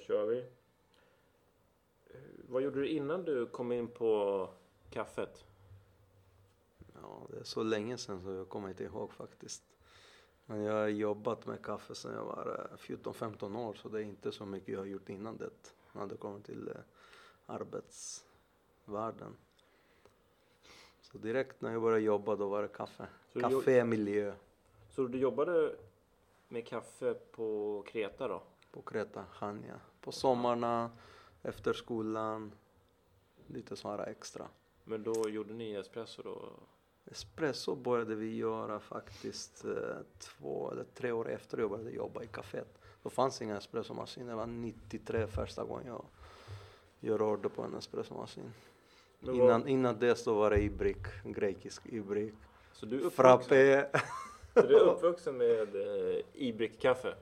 kör 0.00 0.26
vi. 0.26 0.38
Eh, 2.10 2.20
Vad 2.48 2.62
gjorde 2.62 2.80
du 2.80 2.88
innan 2.88 3.24
du 3.24 3.46
kom 3.46 3.72
in 3.72 3.88
på 3.88 4.48
kaffet? 4.90 5.44
Ja, 7.02 7.26
det 7.30 7.36
är 7.38 7.44
så 7.44 7.62
länge 7.62 7.98
sedan 7.98 8.22
så 8.22 8.30
jag 8.32 8.48
kommer 8.48 8.68
inte 8.68 8.84
ihåg 8.84 9.12
faktiskt. 9.12 9.62
Men 10.46 10.60
jag 10.62 10.72
har 10.72 10.88
jobbat 10.88 11.46
med 11.46 11.62
kaffe 11.64 11.94
sedan 11.94 12.12
jag 12.14 12.24
var 12.24 12.68
eh, 12.72 12.76
14-15 12.76 13.58
år 13.58 13.74
så 13.74 13.88
det 13.88 13.98
är 13.98 14.02
inte 14.04 14.32
så 14.32 14.46
mycket 14.46 14.68
jag 14.68 14.78
har 14.78 14.86
gjort 14.86 15.08
innan 15.08 15.36
det. 15.36 15.50
När 15.92 16.06
det 16.06 16.16
kommer 16.16 16.40
till 16.40 16.68
eh, 16.68 16.74
arbetsvärlden. 17.46 19.36
Så 21.00 21.18
direkt 21.18 21.60
när 21.60 21.72
jag 21.72 21.82
började 21.82 22.02
jobba 22.02 22.36
då 22.36 22.48
var 22.48 22.62
det 22.62 22.68
kaffe. 22.68 23.06
Så 23.32 23.40
Cafémiljö 23.40 24.32
så 24.90 25.06
du 25.06 25.18
jobbade 25.18 25.76
med 26.48 26.66
kaffe 26.66 27.14
på 27.14 27.82
Kreta 27.86 28.28
då? 28.28 28.42
på 28.72 28.82
Kreta, 28.82 29.24
Hanja. 29.30 29.80
På 30.00 30.12
sommarna, 30.12 30.90
efter 31.42 31.72
skolan, 31.72 32.52
lite 33.46 33.76
sådana 33.76 34.04
extra. 34.04 34.46
Men 34.84 35.02
då 35.02 35.28
gjorde 35.28 35.52
ni 35.54 35.74
espresso 35.74 36.22
då? 36.22 36.50
Espresso 37.10 37.74
började 37.74 38.14
vi 38.14 38.36
göra 38.36 38.80
faktiskt 38.80 39.64
eh, 39.64 39.72
två 40.18 40.70
eller 40.70 40.84
tre 40.94 41.12
år 41.12 41.30
efter 41.30 41.58
jag 41.58 41.70
började 41.70 41.90
jobba 41.90 42.22
i 42.22 42.26
kaféet. 42.26 42.78
Då 43.02 43.10
fanns 43.10 43.42
inga 43.42 43.56
espressomaskiner. 43.56 44.28
Det 44.30 44.36
var 44.36 44.46
93 44.46 45.26
första 45.26 45.64
gången 45.64 45.86
jag 45.86 46.04
gör 47.00 47.22
order 47.22 47.48
på 47.48 47.62
en 47.62 47.74
espressomaskin. 47.74 48.52
Vad- 49.20 49.34
Innan, 49.34 49.68
innan 49.68 49.98
dess 49.98 50.24
då 50.24 50.34
var 50.34 50.50
det 50.50 50.62
Ibrik, 50.62 50.96
grekisk 51.24 51.82
Ibrik. 51.86 52.34
Så 52.72 52.86
du 52.86 52.96
är 52.96 52.98
uppvuxen, 53.00 53.16
Frappé. 53.24 53.86
så 54.54 54.60
du 54.66 54.76
är 54.76 54.80
uppvuxen 54.88 55.36
med 55.36 55.76
eh, 55.76 56.18
Ibrick-kaffe? 56.34 57.14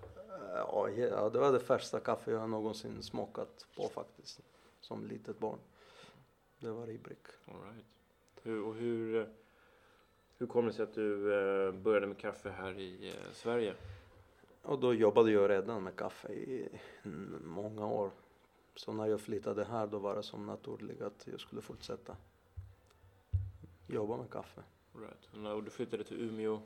Ja, 0.55 0.91
ja, 0.91 1.31
det 1.31 1.39
var 1.39 1.53
det 1.53 1.61
första 1.61 2.01
kaffe 2.01 2.31
jag 2.31 2.51
någonsin 2.51 3.03
smakat 3.03 3.67
på 3.77 3.89
faktiskt. 3.89 4.41
Som 4.81 5.07
litet 5.07 5.39
barn. 5.39 5.59
Det 6.61 6.71
var 6.71 6.91
Ibrik. 6.91 7.27
All 7.47 7.55
right. 7.55 7.87
hur, 8.43 8.63
och 8.63 8.75
hur, 8.75 9.21
eh, 9.21 9.27
hur 10.39 10.47
kom 10.47 10.67
det 10.67 10.73
sig 10.73 10.83
att 10.83 10.95
du 10.95 11.35
eh, 11.35 11.73
började 11.73 12.07
med 12.07 12.19
kaffe 12.19 12.51
här 12.51 12.79
i 12.79 13.09
eh, 13.09 13.33
Sverige? 13.33 13.75
Och 14.63 14.79
då 14.79 14.95
jobbade 14.95 15.31
jag 15.31 15.51
redan 15.51 15.83
med 15.83 15.97
kaffe 15.97 16.33
i 16.33 16.69
många 17.45 17.87
år. 17.87 18.11
Så 18.75 18.93
när 18.93 19.07
jag 19.07 19.21
flyttade 19.21 19.65
här 19.65 19.87
då 19.87 19.99
var 19.99 20.17
det 20.17 20.23
som 20.23 20.47
naturligt 20.47 21.03
att 21.03 21.27
jag 21.31 21.41
skulle 21.41 21.63
fortsätta 21.63 22.17
jobba 23.87 24.17
med 24.17 24.31
kaffe. 24.31 24.63
Right. 24.95 25.55
Och 25.55 25.63
du 25.65 25.71
flyttade 25.71 26.05
till 26.05 26.21
Umeå? 26.21 26.61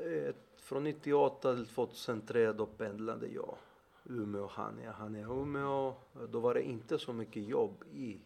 Eh, 0.00 0.34
från 0.56 0.84
98 0.84 1.54
till 1.54 1.66
2003 1.66 2.52
då 2.52 2.66
pendlade 2.66 3.26
jag 3.26 3.56
Umeå, 4.04 4.46
Hania, 4.46 4.92
Hania, 4.92 5.26
Umeå. 5.26 5.94
Då 6.28 6.40
var 6.40 6.54
det 6.54 6.62
inte 6.62 6.98
så 6.98 7.12
mycket 7.12 7.42
jobb 7.42 7.84
i 7.92 8.20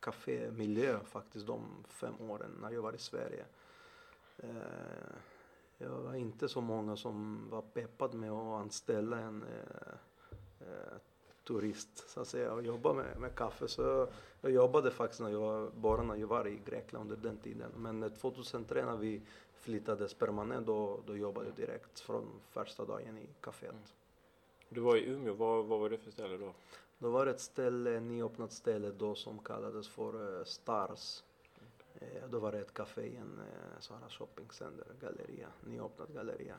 kafémiljö 0.00 1.00
faktiskt 1.04 1.46
de 1.46 1.84
fem 1.88 2.14
åren 2.20 2.50
när 2.60 2.70
jag 2.70 2.82
var 2.82 2.92
i 2.92 2.98
Sverige. 2.98 3.44
Eh, 4.36 4.48
jag 5.78 5.88
var 5.88 6.14
inte 6.14 6.48
så 6.48 6.60
många 6.60 6.96
som 6.96 7.48
var 7.50 7.62
peppad 7.62 8.14
med 8.14 8.30
att 8.30 8.60
anställa 8.60 9.18
en 9.18 9.42
eh, 9.42 9.94
turist 11.48 12.10
så 12.10 12.20
att 12.20 12.28
säga 12.28 12.52
och 12.52 12.62
jobba 12.62 12.92
med, 12.92 13.20
med 13.20 13.34
kaffe. 13.34 13.68
Så 13.68 14.08
jag, 14.40 14.52
jobbade 14.52 14.90
faktiskt 14.90 15.20
när 15.20 15.30
jag, 15.30 15.72
bara 15.72 16.02
när 16.02 16.16
jag 16.16 16.26
var 16.26 16.46
i 16.46 16.60
Grekland 16.64 17.12
under 17.12 17.28
den 17.28 17.38
tiden. 17.38 17.70
Men 17.76 18.10
2003 18.10 18.84
när 18.84 18.96
vi 18.96 19.22
flyttades 19.60 20.14
permanent 20.14 20.66
då, 20.66 21.00
då 21.06 21.16
jobbade 21.16 21.46
jag 21.46 21.56
direkt 21.56 22.00
från 22.00 22.40
första 22.50 22.84
dagen 22.84 23.18
i 23.18 23.26
kaféet. 23.40 23.94
Du 24.68 24.80
var 24.80 24.96
i 24.96 25.04
Umeå, 25.04 25.34
vad, 25.34 25.64
vad 25.64 25.80
var 25.80 25.90
det 25.90 25.98
för 25.98 26.10
ställe 26.10 26.36
då? 26.36 26.54
Då 26.98 27.10
var 27.10 27.24
det 27.24 27.30
ett 27.30 27.40
ställe, 27.40 28.00
nyöppnat 28.00 28.52
ställe 28.52 28.90
då 28.90 29.14
som 29.14 29.38
kallades 29.38 29.88
för 29.88 30.38
eh, 30.38 30.44
Stars. 30.44 31.22
Eh, 32.00 32.28
då 32.30 32.38
var 32.38 32.52
det 32.52 32.58
ett 32.60 32.74
café 32.74 33.02
i 33.02 33.16
en 33.16 33.38
eh, 33.38 33.80
sån 33.80 33.96
här 34.02 34.08
shoppingcenter, 34.08 34.86
galleria, 35.00 35.48
nyöppnat 35.64 36.08
galleria. 36.08 36.56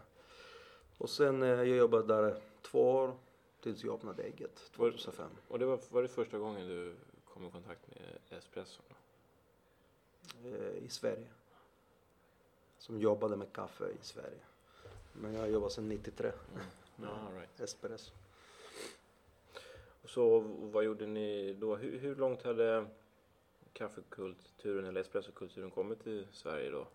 Och 0.97 1.09
sen 1.09 1.44
eh, 1.44 1.50
jag 1.50 1.68
jobbade 1.68 2.07
där 2.16 2.41
två 2.62 2.91
år 2.91 3.18
tills 3.62 3.84
jag 3.84 3.94
öppnade 3.94 4.24
eget 4.24 4.72
Var- 4.75 4.91
2005. 4.91 5.29
Och 5.47 5.59
det 5.59 5.66
var, 5.66 5.79
var 5.90 6.01
det 6.01 6.07
första 6.07 6.38
gången 6.38 6.68
du 6.68 6.95
kom 7.34 7.45
i 7.45 7.51
kontakt 7.51 7.88
med 7.88 8.38
espresso? 8.40 8.81
Eh, 10.45 10.84
i 10.84 10.90
Sverige. 10.90 11.28
Som 12.79 13.00
jobbade 13.00 13.35
med 13.35 13.53
kaffe 13.53 13.90
i 13.90 13.97
Sverige. 14.01 14.40
Men 15.13 15.34
jag 15.34 15.51
jobbar 15.51 15.69
sedan 15.69 15.90
93, 15.90 16.31
Ja, 17.01 17.07
all 17.07 17.34
right. 17.34 17.59
espresso. 17.59 18.12
Och 20.03 20.09
så 20.09 20.40
vad 20.59 20.84
gjorde 20.84 21.06
ni 21.07 21.53
då? 21.53 21.75
Hur, 21.75 21.97
hur 22.00 22.16
långt 22.16 22.44
hade 22.44 22.85
kaffekulturen 23.73 24.85
eller 24.85 25.01
espressokulturen 25.01 25.72
kommit 25.72 26.03
till 26.03 26.28
Sverige 26.31 26.69
då? 26.69 26.88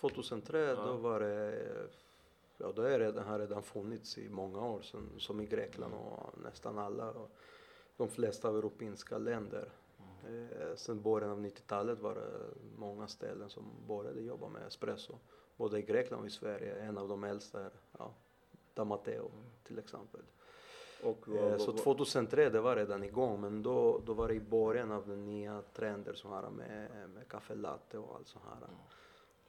2003 0.00 0.58
Ja. 0.60 0.74
då 0.74 0.92
var 0.96 1.20
det, 1.20 1.62
ja 2.58 2.72
då 2.72 2.82
är 2.82 2.98
det, 2.98 3.12
den 3.12 3.24
har 3.24 3.38
redan 3.38 3.62
funnits 3.62 4.18
i 4.18 4.28
många 4.28 4.66
år 4.66 4.80
som, 4.82 5.08
som 5.20 5.40
i 5.40 5.46
Grekland 5.46 5.94
och 5.94 6.38
nästan 6.42 6.78
alla, 6.78 7.10
och 7.10 7.30
de 7.96 8.08
flesta 8.08 8.48
europeiska 8.48 9.18
länder. 9.18 9.68
Eh, 10.26 10.76
sen 10.76 11.02
början 11.02 11.30
av 11.30 11.40
90-talet 11.40 11.98
var 12.00 12.14
det 12.14 12.30
många 12.76 13.08
ställen 13.08 13.50
som 13.50 13.64
började 13.88 14.20
jobba 14.20 14.48
med 14.48 14.66
espresso. 14.66 15.18
Både 15.56 15.78
i 15.78 15.82
Grekland 15.82 16.20
och 16.20 16.26
i 16.26 16.30
Sverige. 16.30 16.74
En 16.74 16.98
av 16.98 17.08
de 17.08 17.24
äldsta 17.24 17.64
är 17.64 17.70
ja, 17.98 18.14
Damateo 18.74 19.30
till 19.62 19.78
exempel. 19.78 20.20
Och 21.02 21.28
vad, 21.28 21.52
Eh, 21.52 21.58
Så 21.58 21.72
vad, 21.72 21.80
2003 21.82 22.50
det 22.50 22.60
var 22.60 22.76
redan 22.76 23.04
igång 23.04 23.40
men 23.40 23.62
då, 23.62 24.00
då 24.06 24.14
var 24.14 24.28
det 24.28 24.34
i 24.34 24.40
början 24.40 24.92
av 24.92 25.08
den 25.08 25.24
nya 25.24 25.62
trender 25.72 26.12
som 26.14 26.32
här 26.32 26.50
med, 26.50 27.10
med 27.10 27.28
kaffe 27.28 27.54
latte 27.54 27.98
och 27.98 28.16
allt 28.16 28.28
så 28.28 28.38
här. 28.38 28.68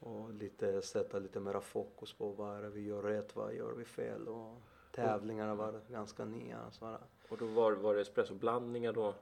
Och 0.00 0.34
lite, 0.34 0.82
sätta 0.82 1.18
lite 1.18 1.40
mera 1.40 1.60
fokus 1.60 2.12
på 2.12 2.28
vad 2.28 2.56
är 2.56 2.62
det 2.62 2.70
vi 2.70 2.80
gör 2.80 3.02
rätt, 3.02 3.36
vad 3.36 3.54
gör 3.54 3.72
vi 3.72 3.84
fel 3.84 4.28
och 4.28 4.62
tävlingarna 4.92 5.54
var 5.54 5.80
ganska 5.88 6.24
nya. 6.24 6.70
Så 6.70 6.86
här. 6.86 6.98
och 7.28 7.38
då 7.38 7.46
var, 7.46 7.72
var 7.72 7.94
det 7.94 8.00
espressoblandningar 8.00 8.92
då? 8.92 9.14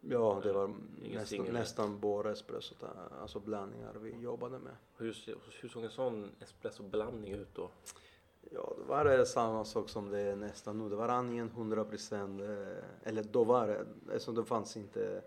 Ja, 0.00 0.40
det 0.42 0.52
var 0.52 0.74
nästan, 1.12 1.46
nästan 1.46 2.00
bara 2.00 2.32
espresso, 2.32 2.74
alltså 3.20 3.40
blandningar 3.40 3.94
vi 4.00 4.20
jobbade 4.20 4.58
med. 4.58 4.76
Hur, 4.96 5.16
hur 5.60 5.68
såg 5.68 5.84
en 5.84 5.90
sån 5.90 6.30
espressoblandning 6.40 7.32
ut 7.32 7.54
då? 7.54 7.70
Ja, 8.50 8.74
då 8.78 8.84
var 8.84 9.04
det 9.04 9.26
samma 9.26 9.64
sak 9.64 9.88
som 9.88 10.10
det 10.10 10.20
är 10.20 10.36
nästan 10.36 10.78
nu. 10.78 10.88
Det 10.88 10.96
var 10.96 11.08
antingen 11.08 11.48
100 11.48 11.84
procent, 11.84 12.40
eller 13.02 13.22
då 13.22 13.44
var 13.44 13.66
det, 13.66 13.86
eftersom 14.12 14.34
det 14.34 14.44
fanns 14.44 14.76
inte 14.76 15.22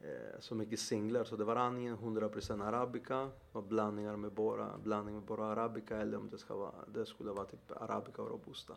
eh, 0.00 0.40
så 0.40 0.54
mycket 0.54 0.80
singlar, 0.80 1.24
så 1.24 1.36
det 1.36 1.44
var 1.44 1.56
antingen 1.56 1.94
100 1.94 2.28
procent 2.28 2.62
arabica 2.62 3.30
och 3.52 3.62
blandningar 3.62 4.16
med 4.16 4.32
bara, 4.32 4.78
blandning 4.78 5.14
med 5.14 5.24
bara 5.24 5.44
arabica 5.44 5.96
eller 5.96 6.18
om 6.18 6.30
det, 6.30 6.38
ska 6.38 6.56
vara, 6.56 6.74
det 6.86 7.06
skulle 7.06 7.30
vara 7.30 7.46
typ 7.46 7.72
arabica 7.76 8.22
och 8.22 8.30
robusta. 8.30 8.74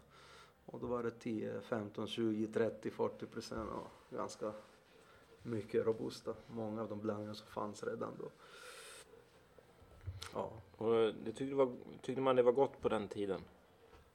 Och 0.65 0.79
då 0.79 0.88
var 0.88 1.03
det 1.03 1.11
10, 1.11 1.61
15, 1.61 2.07
20, 2.07 2.47
30, 2.47 2.91
40 2.91 3.25
procent 3.25 3.69
och 3.71 4.15
ganska 4.15 4.53
mycket 5.44 5.85
robusta. 5.85 6.34
Många 6.47 6.81
av 6.81 6.90
de 6.90 7.00
blandningar 7.00 7.34
som 7.34 7.47
fanns 7.47 7.84
redan 7.84 8.13
då. 8.19 8.29
Ja. 10.34 10.52
Och 10.78 11.13
det 11.13 11.31
tyckte, 11.31 11.56
var, 11.56 11.75
tyckte 12.02 12.22
man 12.22 12.35
det 12.35 12.44
var 12.44 12.52
gott 12.52 12.81
på 12.81 12.90
den 12.90 13.07
tiden? 13.07 13.41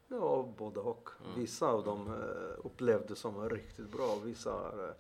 Ja, 0.09 0.49
både 0.59 0.81
och. 0.81 1.11
Mm. 1.25 1.41
Vissa 1.41 1.67
av 1.67 1.85
dem 1.85 2.07
eh, 2.07 2.67
upplevde 2.67 3.17
som 3.17 3.35
var 3.35 3.51
riktigt 3.51 3.91
bra, 3.91 4.17
vissa 4.25 4.51
eh, 4.51 4.95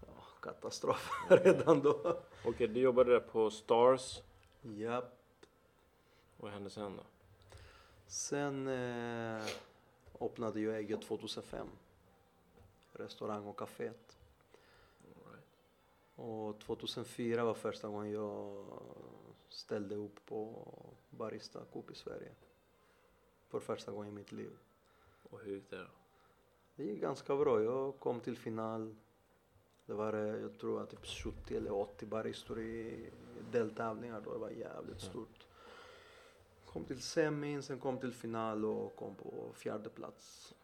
ja, 0.00 0.22
katastrof 0.42 1.10
redan 1.28 1.80
då. 1.80 2.20
Okej, 2.44 2.68
du 2.68 2.80
jobbade 2.80 3.12
där 3.12 3.20
på 3.20 3.50
Stars. 3.50 4.22
Japp. 4.62 5.16
Vad 6.36 6.52
hände 6.52 6.70
sen 6.70 6.96
då? 6.96 7.02
Sen 8.06 8.68
eh, 8.68 9.46
öppnade 10.20 10.60
jag 10.60 10.78
eget 10.78 11.02
2005. 11.02 11.66
Restaurang 12.92 13.46
och 13.46 13.58
kaféet. 13.58 14.19
Och 16.20 16.58
2004 16.60 17.44
var 17.44 17.54
första 17.54 17.88
gången 17.88 18.12
jag 18.12 18.64
ställde 19.48 19.94
upp 19.94 20.26
på 20.26 20.64
Barista 21.10 21.60
Cup 21.72 21.90
i 21.90 21.94
Sverige. 21.94 22.32
För 23.48 23.60
första 23.60 23.92
gången 23.92 24.08
i 24.12 24.16
mitt 24.16 24.32
liv. 24.32 24.50
Och 25.30 25.40
hur 25.40 25.54
gick 25.54 25.70
det 25.70 25.78
då? 25.78 25.86
Det 26.76 26.84
gick 26.84 27.00
ganska 27.00 27.36
bra. 27.36 27.62
Jag 27.62 27.98
kom 27.98 28.20
till 28.20 28.36
final. 28.36 28.94
Det 29.86 29.94
var, 29.94 30.12
eh, 30.12 30.40
jag 30.42 30.58
tror 30.58 30.82
att 30.82 30.90
typ 30.90 31.06
70 31.06 31.56
eller 31.56 31.72
80 31.72 32.06
baristor 32.06 32.60
i 32.60 33.10
deltävlingar 33.52 34.20
då. 34.20 34.32
Det 34.32 34.38
var 34.38 34.50
jävligt 34.50 35.02
Ja. 35.02 35.08
stort. 35.10 35.46
Kom 36.66 36.84
till 36.84 37.02
semin, 37.02 37.62
sen 37.62 37.78
kom 37.80 37.98
till 37.98 38.12
final 38.12 38.64
och 38.64 38.96
kom 38.96 39.14
på 39.14 39.52
fjärde 39.54 39.88
plats. 39.88 40.54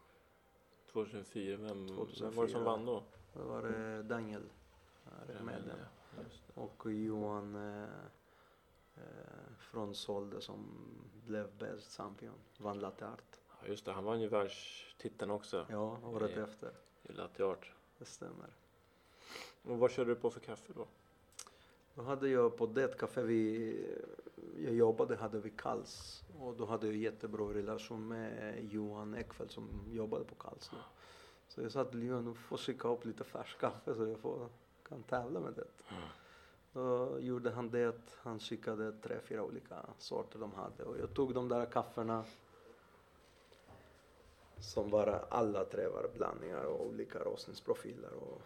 2004, 0.92 1.56
vem, 1.56 1.66
vem 1.68 1.96
var 1.96 2.06
det 2.06 2.12
2004. 2.12 2.48
som 2.48 2.64
vann 2.64 2.84
då? 2.86 3.02
Det 3.32 3.42
var 3.42 3.64
eh, 3.96 4.04
Daniel, 4.04 4.42
det. 5.26 5.86
Och 6.54 6.92
Johan 6.92 7.54
eh, 7.56 7.82
eh, 8.96 9.02
från 9.58 9.94
Solde 9.94 10.40
som 10.40 10.66
blev 11.26 11.56
bäst 11.58 11.96
champion. 11.96 12.34
Vann 12.58 12.78
latte 12.78 13.08
art. 13.08 13.40
Ja, 13.62 13.68
just 13.68 13.84
det, 13.84 13.92
han 13.92 14.04
vann 14.04 14.20
ju 14.20 14.28
världstiteln 14.28 15.30
också 15.30 15.66
Ja, 15.70 15.98
året 16.04 16.36
Eh. 16.36 16.42
efter. 16.42 16.72
i 17.02 17.12
latte 17.12 17.44
art. 17.44 17.72
Det 17.98 18.04
stämmer. 18.04 18.48
Och 19.62 19.78
vad 19.78 19.90
körde 19.90 20.10
du 20.10 20.14
på 20.20 20.30
för 20.30 20.40
kaffe 20.40 20.72
då? 20.76 20.86
Då 21.94 22.02
hade 22.02 22.28
jag 22.28 22.56
på 22.56 22.66
det 22.66 22.98
café 22.98 23.22
vi 23.22 23.96
jag 24.58 24.74
jobbade 24.74 25.16
hade 25.16 25.40
vi 25.40 25.50
Kals 25.50 26.22
och 26.38 26.56
då 26.56 26.66
hade 26.66 26.86
jag 26.86 26.96
jättebra 26.96 27.54
relation 27.54 28.08
med 28.08 28.64
Johan 28.72 29.14
Ekfeldt 29.14 29.52
som 29.52 29.68
jobbade 29.90 30.24
på 30.24 30.34
Kals 30.34 30.68
då. 30.68 30.76
Så 31.48 31.62
jag 31.62 31.72
sa 31.72 31.84
till 31.84 32.02
Johan, 32.02 32.24
du 32.24 32.34
får 32.34 32.56
skicka 32.56 32.88
upp 32.88 33.04
lite 33.04 33.24
färskt 33.24 33.60
kaffe 33.60 33.94
så 33.94 34.06
jag 34.06 34.18
får, 34.18 34.48
kan 34.88 35.02
tävla 35.02 35.40
med 35.40 35.52
det. 35.52 35.66
Då 36.72 37.18
gjorde 37.20 37.50
han 37.50 37.70
det. 37.70 38.14
Han 38.18 38.38
skickade 38.38 38.92
tre, 38.92 39.20
fyra 39.20 39.42
olika 39.42 39.76
sorter 39.98 40.38
de 40.38 40.52
hade 40.52 40.84
och 40.84 40.98
jag 40.98 41.14
tog 41.14 41.34
de 41.34 41.48
där 41.48 41.66
kafferna 41.66 42.24
som 44.60 44.90
var 44.90 45.24
alla 45.28 45.64
tre 45.64 45.88
var 45.88 46.10
blandningar 46.16 46.64
och 46.64 46.86
olika 46.86 47.18
rostningsprofiler 47.18 48.12
och 48.12 48.42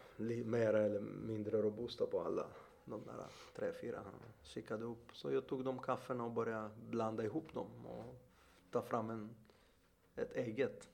mer 0.47 0.75
eller 0.75 1.01
mindre 1.01 1.63
robusta 1.63 2.07
på 2.07 2.21
alla 2.21 2.47
de 2.85 3.01
där 3.07 3.27
tre, 3.57 3.73
fyra 3.73 4.01
han 4.05 4.15
skickade 4.43 4.85
upp. 4.85 5.13
Så 5.13 5.33
jag 5.33 5.47
tog 5.47 5.65
de 5.65 5.79
kafferna 5.79 6.25
och 6.25 6.31
började 6.31 6.71
blanda 6.91 7.25
ihop 7.25 7.55
dem 7.55 7.87
och 7.87 8.15
ta 8.71 8.83
fram 8.83 9.11
en, 9.11 9.31
ett 10.17 10.33
eget. 10.33 10.89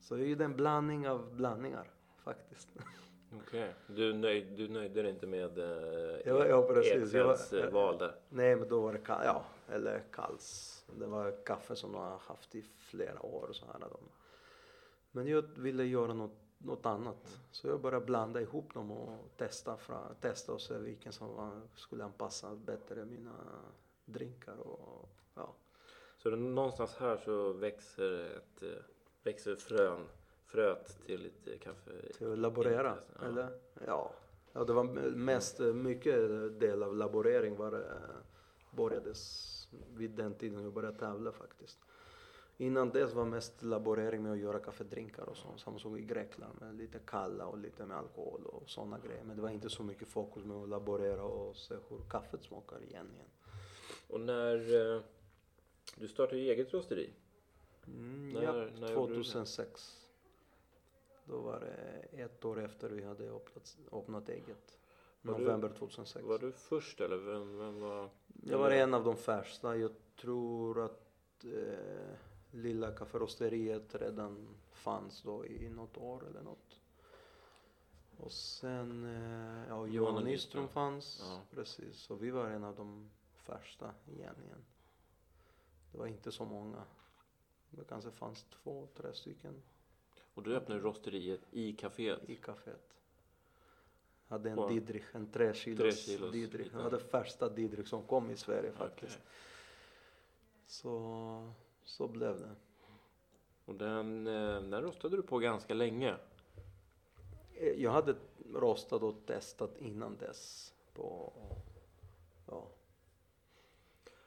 Så 0.00 0.18
jag 0.18 0.28
gjorde 0.28 0.44
en 0.44 0.56
blandning 0.56 1.08
av 1.08 1.34
blandningar 1.34 1.90
faktiskt. 2.16 2.68
Okej, 3.36 3.74
du, 3.86 4.12
nöj, 4.14 4.40
du 4.56 4.68
nöjde 4.68 5.02
dig 5.02 5.10
inte 5.10 5.26
med 5.26 5.58
eh, 5.58 6.20
Ja, 6.24 6.46
ja, 6.46 6.62
precis. 6.62 6.92
Ekfeldts 7.14 7.52
eh, 7.52 7.70
val 7.72 7.98
där? 7.98 8.14
Nej, 8.28 8.56
men 8.56 8.68
då 8.68 8.80
var 8.80 8.92
det 8.92 8.98
ka- 8.98 9.24
ja, 9.24 9.44
eller 9.68 10.02
kals. 10.12 10.84
Det 10.98 11.06
var 11.06 11.44
kaffe 11.44 11.76
som 11.76 11.92
de 11.92 11.98
har 11.98 12.18
haft 12.18 12.54
i 12.54 12.62
flera 12.62 13.22
år. 13.22 13.48
Så 13.52 13.66
här, 13.66 13.80
de. 13.80 13.98
Men 15.10 15.26
jag 15.26 15.42
ville 15.42 15.84
göra 15.84 16.14
något, 16.14 16.36
något 16.58 16.86
annat. 16.86 17.40
Så 17.50 17.68
jag 17.68 17.80
började 17.80 18.06
blanda 18.06 18.40
ihop 18.40 18.74
dem 18.74 18.90
och 18.90 19.18
testa, 19.36 19.76
fra, 19.76 20.14
testa 20.20 20.52
och 20.52 20.60
se 20.60 20.78
vilken 20.78 21.12
som 21.12 21.34
var, 21.34 21.60
skulle 21.74 22.04
anpassa 22.04 22.54
bättre 22.54 23.04
mina 23.04 23.34
drinkar. 24.04 24.56
Och, 24.56 25.08
ja. 25.34 25.54
Så 26.18 26.30
det, 26.30 26.36
någonstans 26.36 26.96
här 26.96 27.16
så 27.16 27.52
växer, 27.52 28.36
ett, 28.36 28.62
eh, 28.62 28.68
växer 29.22 29.56
frön, 29.56 30.06
fröet 30.48 30.98
till 31.06 31.22
lite 31.22 31.58
kaffe? 31.58 31.90
Till 32.18 32.32
att 32.32 32.38
laborera, 32.38 32.98
Ja. 33.20 33.26
eller? 33.26 33.48
Ja. 33.86 34.12
ja, 34.52 34.64
det 34.64 34.72
var 34.72 34.84
mest 35.10 35.58
mycket 35.58 36.14
del 36.60 36.82
av 36.82 36.96
laborering 36.96 37.56
var 37.56 37.70
det, 37.70 38.00
börjades 38.70 39.54
vid 39.96 40.10
den 40.10 40.34
tiden 40.34 40.62
jag 40.62 40.72
började 40.72 40.98
tävla 40.98 41.32
faktiskt. 41.32 41.78
Innan 42.60 42.90
dess 42.90 43.12
var 43.12 43.24
mest 43.24 43.62
laborering 43.62 44.22
med 44.22 44.32
att 44.32 44.38
göra 44.38 44.58
kaffedrinkar 44.58 45.28
och 45.28 45.36
sånt. 45.36 45.60
Samma 45.60 45.78
sak 45.78 45.98
i 45.98 46.02
Grekland 46.02 46.60
med 46.60 46.74
lite 46.74 46.98
kalla 46.98 47.46
och 47.46 47.58
lite 47.58 47.86
med 47.86 47.96
alkohol 47.96 48.46
och 48.46 48.70
sådana 48.70 48.98
grejer. 48.98 49.24
Men 49.24 49.36
det 49.36 49.42
var 49.42 49.48
inte 49.50 49.70
så 49.70 49.82
mycket 49.82 50.08
fokus 50.08 50.44
med 50.44 50.56
att 50.56 50.68
laborera 50.68 51.22
och 51.22 51.56
se 51.56 51.74
hur 51.88 51.98
kaffet 52.10 52.42
smakar 52.42 52.82
igen. 52.82 53.06
igen. 53.14 53.26
Och 54.08 54.20
när 54.20 54.54
eh, 54.96 55.00
du 55.96 56.08
startade 56.08 56.40
eget 56.40 56.74
rosteri, 56.74 57.10
Mm, 57.86 58.28
När- 58.28 58.42
ja, 58.42 58.52
när 58.52 58.62
gjorde 58.62 59.12
du 59.12 59.18
det? 59.18 59.24
2006. 59.24 60.07
Då 61.28 61.40
var 61.40 61.60
det 61.60 62.22
ett 62.22 62.44
år 62.44 62.64
efter 62.64 62.90
vi 62.90 63.04
hade 63.04 63.30
öppnat, 63.30 63.76
öppnat 63.92 64.28
eget. 64.28 64.78
Var 65.22 65.38
November 65.38 65.68
2006. 65.68 66.24
var 66.24 66.38
du 66.38 66.52
först 66.52 67.00
eller 67.00 67.16
vem, 67.16 67.58
vem 67.58 67.80
var? 67.80 68.10
Jag 68.42 68.58
var 68.58 68.70
en 68.70 68.94
av 68.94 69.04
de 69.04 69.16
första. 69.16 69.76
Jag 69.76 69.90
tror 70.20 70.84
att 70.84 71.44
eh, 71.44 72.16
lilla 72.50 72.92
kafferosteriet 72.92 73.94
redan 73.94 74.48
fanns 74.70 75.22
då 75.22 75.46
i 75.46 75.68
något 75.68 75.96
år 75.96 76.26
eller 76.30 76.42
något. 76.42 76.80
Och 78.16 78.32
sen, 78.32 79.04
eh, 79.04 79.68
ja, 79.68 79.86
Johan 79.86 80.24
Nyström. 80.24 80.68
Fanns. 80.68 81.22
Ja. 81.24 81.40
Precis, 81.50 81.96
så 81.96 82.14
vi 82.14 82.30
var 82.30 82.46
en 82.46 82.64
av 82.64 82.76
de 82.76 83.10
första 83.34 83.94
igen, 84.06 84.36
igen. 84.44 84.64
Det 85.92 85.98
var 85.98 86.06
inte 86.06 86.32
så 86.32 86.44
många. 86.44 86.84
Det 87.70 87.84
kanske 87.84 88.10
fanns 88.10 88.44
två, 88.62 88.88
tre 88.94 89.12
stycken 89.12 89.62
Och 90.38 90.44
du 90.44 90.56
öppnade 90.56 90.80
rosteriet 90.80 91.40
i 91.50 91.72
kaféet? 91.72 92.30
i 92.30 92.36
kaféet. 92.36 92.94
Hade 94.28 94.50
en 94.50 94.56
Wow. 94.56 94.68
Didrich, 94.70 95.04
en 95.14 95.26
tre 95.32 95.54
kilos, 95.54 95.78
Tre 95.78 95.92
kilos 95.92 96.32
liten. 96.34 96.70
Han 96.72 96.82
hade 96.82 96.98
första 96.98 97.48
Didrich 97.48 97.88
som 97.88 98.02
kom 98.02 98.30
i 98.30 98.36
Sverige 98.36 98.72
faktiskt. 98.72 99.18
Okej. 99.18 99.26
Så, 100.66 101.52
så 101.84 102.08
blev 102.08 102.38
det. 102.38 102.50
Och 103.64 103.74
den, 103.74 104.26
eh, 104.26 104.62
den 104.62 104.82
rostade 104.82 105.16
du 105.16 105.22
på 105.22 105.38
ganska 105.38 105.74
länge? 105.74 106.16
Eh, 107.54 107.68
Jag 107.82 107.90
hade 107.90 108.14
rostat 108.54 109.02
och 109.02 109.26
testat 109.26 109.78
innan 109.78 110.16
dess. 110.16 110.74
På, 110.94 111.32
ja. 112.46 112.68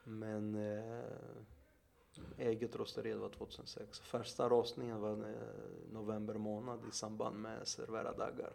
Men 0.04 0.54
eh, 0.54 1.04
eget 2.38 2.76
rosteri 2.76 3.12
var 3.12 3.28
2006. 3.28 4.00
Första 4.00 4.48
rostningen 4.48 5.00
var 5.00 5.10
eh, 5.10 5.92
november 5.92 6.34
månad 6.34 6.80
i 6.88 6.92
samband 6.92 7.36
med 7.36 7.68
serveradagar. 7.68 8.52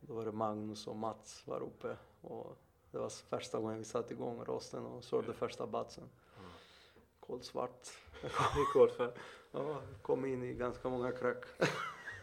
Då 0.00 0.14
var 0.14 0.24
det 0.24 0.32
Magnus 0.32 0.86
och 0.86 0.96
Mats 0.96 1.46
var 1.46 1.60
uppe 1.60 1.96
och 2.20 2.56
det 2.90 2.98
var 2.98 3.08
första 3.08 3.58
gången 3.60 3.78
vi 3.78 3.84
satte 3.84 4.14
igång 4.14 4.44
rosten 4.44 4.86
och 4.86 5.04
sålde 5.04 5.32
första 5.32 5.66
batchen. 5.66 6.04
Kolsvart. 7.20 7.88
Kolfärg? 8.72 9.10
Ja, 9.50 9.80
kom 10.02 10.24
in 10.24 10.42
i 10.42 10.54
ganska 10.54 10.88
många 10.88 11.12
krack. 11.12 11.44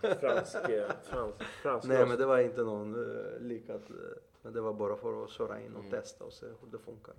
Fransk, 0.20 0.56
eh, 0.56 0.92
fransk, 1.04 1.44
fransk 1.44 1.88
Nej 1.88 2.06
men 2.06 2.18
det 2.18 2.26
var 2.26 2.40
inte 2.40 2.64
någon 2.64 2.96
uh, 2.96 3.52
eh, 3.52 3.80
men 4.42 4.54
det 4.54 4.62
var 4.62 4.74
bara 4.74 4.96
för 4.96 5.24
att 5.24 5.30
köra 5.30 5.62
in 5.62 5.74
och 5.76 5.80
Mm. 5.80 5.92
testa 5.92 6.24
och 6.24 6.34
se 6.34 6.46
hur 6.46 6.72
det 6.72 6.80
funkar. 6.80 7.16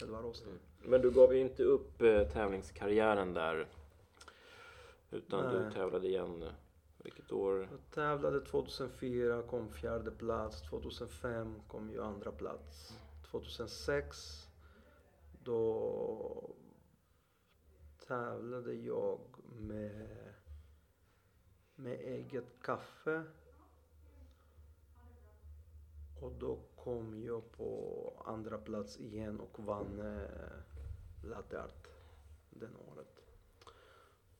Själva 0.00 0.22
rosten. 0.22 0.58
Men 0.82 1.00
du 1.00 1.10
gav 1.10 1.34
ju 1.34 1.40
inte 1.40 1.62
upp 1.64 2.02
eh, 2.02 2.28
tävlingskarriären 2.28 3.34
där. 3.34 3.68
Utan 5.10 5.52
du 5.54 5.60
Nej. 5.60 5.72
tävlade 5.72 6.08
igen. 6.08 6.42
eh, 6.42 6.48
Vilket 6.98 7.32
år? 7.32 7.68
Jag 7.70 7.90
tävlade 7.94 8.40
2004, 8.40 9.42
kom 9.42 9.68
fjärde 9.72 10.10
plats. 10.10 10.62
2005 10.62 11.60
kom 11.68 11.90
ju 11.90 12.02
andra 12.02 12.32
plats. 12.32 12.92
2006 13.30 14.46
då 15.44 16.50
tävlade 18.06 18.74
jag 18.74 19.20
med, 19.60 20.08
med 21.74 22.00
eget 22.00 22.62
kaffe. 22.62 23.22
Och 26.20 26.32
då 26.32 26.58
kom 26.76 27.22
jag 27.24 27.52
på 27.52 28.12
andra 28.26 28.58
plats 28.58 29.00
igen 29.00 29.40
och 29.40 29.64
vann 29.64 30.00
eh, 30.00 31.28
latte 31.28 31.62
art 31.62 31.88
den 32.50 32.76
året. 32.76 33.20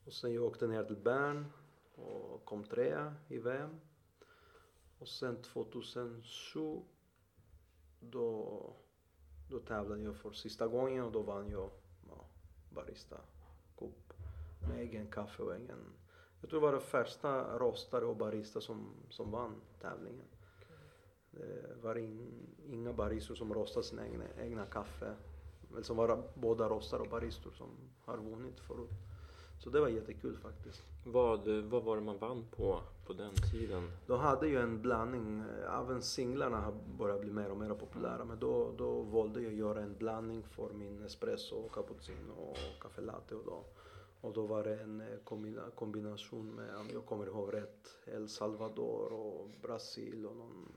Och 0.04 0.12
sen 0.12 0.34
jag 0.34 0.44
åkte 0.44 0.66
ner 0.66 0.84
till 0.84 0.96
Bern 0.96 1.44
och 1.94 2.44
kom 2.44 2.64
trea 2.64 3.14
i 3.28 3.38
VM. 3.38 3.80
Och 4.98 5.08
sen 5.08 5.42
2007 5.42 6.80
då, 8.00 8.76
då 9.48 9.58
tävlade 9.58 10.02
jag 10.02 10.16
för 10.16 10.30
sista 10.30 10.66
gången 10.66 11.04
och 11.04 11.12
då 11.12 11.22
vann 11.22 11.50
jag 11.50 11.70
ja, 12.08 12.24
Barista 12.70 13.16
Cup 13.78 14.12
med 14.68 14.78
egen 14.80 15.10
kaffe 15.10 15.42
och 15.42 15.54
egen... 15.54 15.92
Jag 16.40 16.50
tror 16.50 16.60
det 16.60 16.66
var 16.66 16.72
det 16.72 16.80
första 16.80 17.58
rostare 17.58 18.04
och 18.04 18.16
barista 18.16 18.60
som, 18.60 18.94
som 19.08 19.30
vann 19.30 19.60
tävlingen. 19.80 20.26
Det 21.30 21.76
var 21.82 21.98
in, 21.98 22.46
inga 22.68 22.92
baristor 22.92 23.34
som 23.34 23.54
rostade 23.54 23.86
sina 23.86 24.06
egna, 24.06 24.24
egna 24.38 24.66
kaffe. 24.66 25.14
Eller 25.72 25.82
som 25.82 25.96
var 25.96 26.22
båda 26.34 26.68
rostare 26.68 27.00
och 27.00 27.08
baristor 27.08 27.50
som 27.50 27.68
har 28.04 28.16
vunnit 28.16 28.60
förut. 28.60 28.90
Så 29.58 29.70
det 29.70 29.80
var 29.80 29.88
jättekul 29.88 30.36
faktiskt. 30.36 30.82
Vad, 31.04 31.48
eh, 31.48 31.64
vad 31.64 31.84
var 31.84 31.96
det 31.96 32.02
man 32.02 32.18
vann 32.18 32.44
på, 32.50 32.80
på 33.06 33.12
den 33.12 33.34
tiden? 33.52 33.90
Då 34.06 34.16
hade 34.16 34.48
ju 34.48 34.58
en 34.58 34.82
blandning, 34.82 35.40
eh, 35.40 35.80
även 35.80 36.02
singlarna 36.02 36.60
har 36.60 36.72
börjat 36.98 37.20
bli 37.20 37.32
mer 37.32 37.50
och 37.50 37.56
mer 37.56 37.74
populära. 37.74 38.24
Men 38.24 38.38
då, 38.38 38.72
då 38.78 39.02
valde 39.02 39.42
jag 39.42 39.54
göra 39.54 39.82
en 39.82 39.96
blandning 39.98 40.42
för 40.42 40.72
min 40.72 41.02
espresso, 41.02 41.68
cappuccino 41.68 42.32
och 42.32 42.56
caffè 42.80 43.02
latte. 43.02 43.34
Och 43.34 43.44
då, 43.44 43.64
och 44.20 44.32
då 44.32 44.46
var 44.46 44.64
det 44.64 44.80
en 44.80 45.00
eh, 45.00 45.18
kombina, 45.24 45.62
kombination 45.74 46.54
med, 46.54 46.76
om 46.76 46.86
jag 46.92 47.06
kommer 47.06 47.26
ihåg 47.26 47.54
rätt, 47.54 47.96
El 48.06 48.28
Salvador 48.28 49.12
och 49.12 49.50
Brasil 49.62 50.26
och 50.26 50.36
någon 50.36 50.72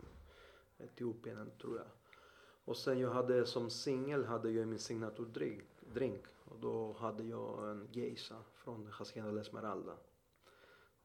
Etiopien 0.83 1.51
tror 1.61 1.77
jag. 1.77 1.85
Och 2.65 2.77
sen 2.77 2.99
jag 2.99 3.09
hade 3.09 3.45
som 3.45 3.69
singel 3.69 4.25
hade 4.25 4.51
jag 4.51 4.67
min 4.67 4.79
signaturdrink 4.79 5.63
drink, 5.93 6.23
och 6.45 6.59
då 6.59 6.93
hade 6.99 7.23
jag 7.23 7.69
en 7.69 7.87
geisha 7.91 8.35
från 8.55 8.87
Hacienda 8.91 9.31
La 9.31 9.41
Esmeralda. 9.41 9.93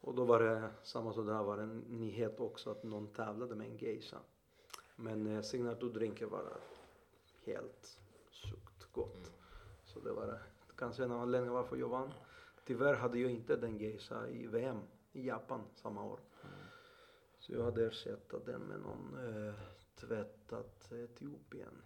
Och 0.01 0.15
då 0.15 0.25
var 0.25 0.41
det 0.41 0.71
samma 0.83 1.13
som 1.13 1.27
det 1.27 1.35
här 1.35 1.43
var 1.43 1.59
en 1.59 1.79
nyhet 1.79 2.41
också 2.41 2.71
att 2.71 2.83
någon 2.83 3.07
tävlade 3.07 3.55
med 3.55 3.67
en 3.67 3.77
geisha. 3.77 4.19
Men 4.97 5.27
eh, 5.27 5.43
signaturdrinken 5.43 6.31
var 6.31 6.45
helt 7.45 7.99
sjukt 8.31 8.93
gott. 8.93 9.33
Så 9.85 10.01
det 10.01 10.13
var 10.13 10.43
kanske 10.77 11.05
en 11.05 11.13
av 11.13 11.21
anledningarna 11.21 11.61
varför 11.61 11.77
jag 11.77 11.89
vann 11.89 12.13
tyvärr 12.69 12.95
hade 12.95 13.19
jag 13.19 13.31
inte 13.31 13.57
den 13.57 13.79
Geisa 13.79 14.29
i 14.29 14.47
VM 14.47 14.79
i 15.13 15.27
Japan 15.27 15.61
samma 15.75 16.05
år. 16.05 16.19
Så 17.49 17.55
jag 17.55 17.65
hade 17.65 17.87
ersatt 17.87 18.35
den 18.47 18.61
med 18.61 18.81
någon 18.81 19.17
eh, 19.47 19.55
tvättat 19.95 20.93
Etiopien 20.93 21.83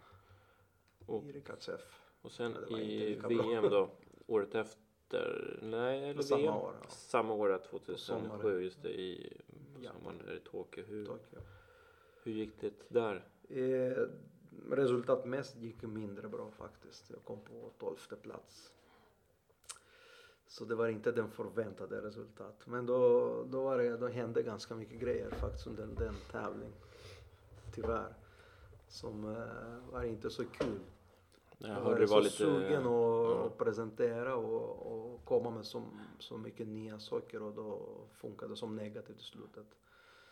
Och, 1.05 1.23
i 1.25 1.31
Rikatsev. 1.31 1.79
och 2.21 2.31
sen 2.31 2.57
Ja, 2.69 2.79
i. 2.79 3.15
VM 3.29 3.63
då, 3.69 3.89
året 4.27 4.55
efter? 4.55 5.59
Nej, 5.61 6.09
eller 6.09 6.21
Samma 6.21 6.41
VM? 6.41 6.53
år, 6.55 6.75
ja. 6.83 6.89
Samma 6.89 7.33
år, 7.33 7.61
2007, 7.69 7.97
sommaren. 7.97 8.63
just 8.63 8.81
det, 8.81 8.99
i 9.01 9.37
Japan. 9.81 9.99
sommaren 10.01 10.25
där 10.25 10.35
i 10.35 10.39
Tokyo. 10.39 10.83
Hur, 10.87 11.05
Tokyo. 11.05 11.39
hur 12.23 12.31
gick 12.31 12.61
det 12.61 12.73
där? 12.89 13.27
Eh, 13.49 14.07
resultatmässigt 14.71 15.61
gick 15.61 15.81
det 15.81 15.87
mindre 15.87 16.27
bra 16.27 16.51
faktiskt. 16.51 17.09
Jag 17.09 17.23
kom 17.23 17.41
på 17.41 17.71
tolfte 17.79 18.15
plats. 18.15 18.73
Så 20.47 20.65
det 20.65 20.75
var 20.75 20.87
inte 20.87 21.11
den 21.11 21.31
förväntade 21.31 22.01
resultat. 22.01 22.61
Men 22.65 22.85
då, 22.85 23.43
då, 23.49 23.63
var 23.63 23.77
det, 23.77 23.97
då 23.97 24.07
hände 24.07 24.43
ganska 24.43 24.75
mycket 24.75 24.99
grejer 24.99 25.29
faktiskt 25.29 25.67
under 25.67 25.87
den 25.87 26.15
tävlingen. 26.31 26.73
Tyvärr. 27.75 28.15
Som 28.87 29.35
eh, 29.35 29.91
var 29.91 30.03
inte 30.03 30.29
så 30.29 30.43
kul. 30.45 30.79
Jag 31.57 31.69
Jag 31.69 31.81
var 31.81 31.99
det 31.99 32.05
var 32.05 32.17
så 32.17 32.19
lite... 32.19 32.35
sugen 32.35 32.81
att 32.81 32.87
ja. 32.87 33.51
presentera 33.57 34.35
och, 34.35 34.91
och 34.91 35.25
komma 35.25 35.49
med 35.49 35.65
så, 35.65 35.83
så 36.19 36.37
mycket 36.37 36.67
nya 36.67 36.99
saker 36.99 37.41
och 37.41 37.53
då 37.53 37.97
funkade 38.13 38.53
det 38.53 38.57
som 38.57 38.75
negativt 38.75 39.19
i 39.19 39.23
slutet. 39.23 39.65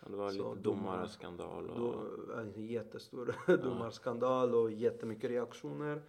Ja, 0.02 0.10
det 0.10 0.16
var 0.16 0.30
Så 0.32 0.54
lite 0.54 0.64
domarskandal 0.64 1.70
och... 1.70 1.80
Då, 1.80 2.34
en 2.34 2.68
jättestor 2.68 3.36
domarskandal 3.64 4.56
och 4.56 4.72
jättemycket 4.72 5.30
reaktioner. 5.30 6.02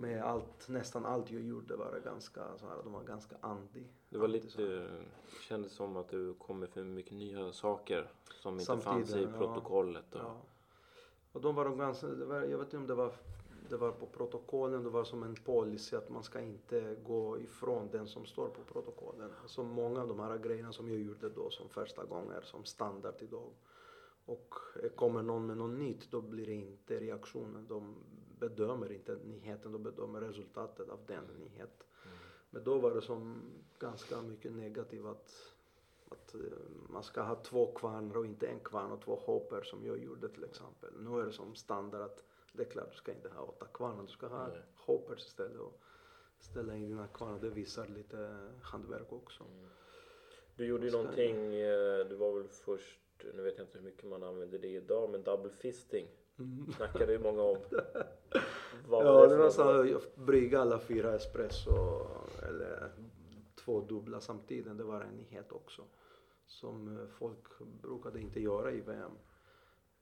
Med 0.00 0.22
allt, 0.22 0.68
nästan 0.68 1.06
allt 1.06 1.30
jag 1.30 1.42
gjorde 1.42 1.76
var 1.76 2.00
ganska 2.04 2.58
så 2.58 2.66
här, 2.66 2.76
de 2.84 2.92
var 2.92 3.02
ganska 3.02 3.36
anti. 3.40 3.84
Det 4.08 4.18
var 4.18 4.28
lite, 4.28 4.88
kändes 5.48 5.72
som 5.72 5.96
att 5.96 6.08
du 6.08 6.34
kom 6.34 6.58
med 6.58 6.68
för 6.68 6.82
mycket 6.84 7.12
nya 7.12 7.52
saker 7.52 8.10
som 8.42 8.52
inte 8.52 8.64
Samtidigt, 8.64 9.10
fanns 9.10 9.14
i 9.14 9.26
protokollet. 9.38 10.14
Och, 10.14 10.20
Ja. 10.20 10.36
Och 11.32 11.40
de 11.40 11.54
var 11.54 11.76
ganska, 11.76 12.06
var, 12.06 12.42
jag 12.42 12.58
vet 12.58 12.66
inte 12.66 12.76
om 12.76 12.86
det 12.86 12.94
var, 12.94 13.12
det 13.68 13.76
var 13.76 13.92
på 13.92 14.06
protokollen, 14.06 14.84
det 14.84 14.90
var 14.90 15.04
som 15.04 15.22
en 15.22 15.34
policy 15.34 15.96
att 15.96 16.08
man 16.08 16.22
ska 16.22 16.40
inte 16.40 16.96
gå 17.06 17.38
ifrån 17.38 17.88
den 17.92 18.08
som 18.08 18.26
står 18.26 18.48
på 18.48 18.62
protokollen. 18.72 19.30
Så 19.46 19.62
många 19.62 20.00
av 20.00 20.08
de 20.08 20.20
här 20.20 20.38
grejerna 20.38 20.72
som 20.72 20.90
jag 20.90 21.00
gjorde 21.00 21.28
då 21.28 21.50
som 21.50 21.68
första 21.68 22.04
gånger 22.04 22.40
som 22.40 22.64
standard 22.64 23.14
idag. 23.18 23.50
Och 24.28 24.54
eh, 24.82 24.88
kommer 24.88 25.22
någon 25.22 25.46
med 25.46 25.56
något 25.56 25.78
nytt 25.78 26.10
då 26.10 26.20
blir 26.20 26.46
det 26.46 26.52
inte 26.52 27.00
reaktionen. 27.00 27.66
De 27.68 27.94
bedömer 28.38 28.92
inte 28.92 29.18
nyheten, 29.24 29.72
de 29.72 29.82
bedömer 29.82 30.20
resultatet 30.20 30.88
av 30.88 30.98
den 31.06 31.24
nyheten. 31.38 31.86
Men 32.50 32.64
då 32.64 32.78
var 32.78 32.94
det 32.94 33.02
som 33.02 33.42
ganska 33.78 34.22
mycket 34.22 34.52
negativt 34.52 35.06
att, 35.06 35.54
att 36.08 36.34
eh, 36.34 36.40
man 36.88 37.02
ska 37.02 37.22
ha 37.22 37.34
två 37.42 37.72
kvarnar 37.72 38.16
och 38.16 38.26
inte 38.26 38.46
en 38.46 38.60
kvarn 38.60 38.92
och 38.92 39.02
två 39.02 39.16
hopper 39.16 39.62
som 39.62 39.86
jag 39.86 39.98
gjorde 39.98 40.28
till 40.28 40.44
exempel. 40.44 40.90
Nu 41.00 41.20
är 41.20 41.26
det 41.26 41.32
som 41.32 41.54
standard 41.54 42.02
att 42.02 42.24
det 42.52 42.62
är 42.62 42.70
klart 42.70 42.90
du 42.90 42.96
ska 42.96 43.12
inte 43.12 43.28
ha 43.28 43.42
åtta 43.42 43.66
kvarnar, 43.66 44.02
du 44.02 44.08
ska 44.08 44.26
ha 44.26 44.48
Nej. 44.48 44.62
hoppers 44.74 45.26
istället 45.26 45.60
och 45.60 45.80
ställa 46.40 46.76
in 46.76 46.88
dina 46.88 47.06
kvarnar. 47.06 47.38
Det 47.38 47.50
visar 47.50 47.86
lite 47.86 48.50
handverk 48.62 49.12
också. 49.12 49.44
Du 50.56 50.66
gjorde 50.66 50.86
ju 50.86 50.92
någonting, 50.92 51.54
eh, 51.54 52.06
du 52.08 52.16
var 52.16 52.32
väl 52.32 52.48
först, 52.48 53.00
nu 53.34 53.42
vet 53.42 53.58
jag 53.58 53.64
inte 53.66 53.78
hur 53.78 53.84
mycket 53.84 54.04
man 54.04 54.22
använder 54.22 54.58
det 54.58 54.68
idag, 54.68 55.10
men 55.10 55.22
double 55.22 55.50
fisting 55.50 56.08
Mm. 56.38 56.72
snackade 56.76 57.12
ju 57.12 57.18
många 57.18 57.42
om. 57.42 57.56
Vad 58.88 59.06
Ja, 59.06 59.26
det 59.26 59.36
var 59.36 59.50
så 59.50 60.00
brygga 60.14 60.60
alla 60.60 60.78
fyra 60.78 61.14
espresso 61.14 62.06
eller 62.48 62.90
två 63.54 63.80
dubbla 63.80 64.20
samtidigt. 64.20 64.78
Det 64.78 64.84
var 64.84 65.00
en 65.00 65.16
nyhet 65.16 65.52
också. 65.52 65.82
Som 66.46 66.98
eh, 66.98 67.06
folk 67.06 67.58
brukade 67.82 68.20
inte 68.20 68.40
göra 68.40 68.72
i 68.72 68.80
VM. 68.80 69.12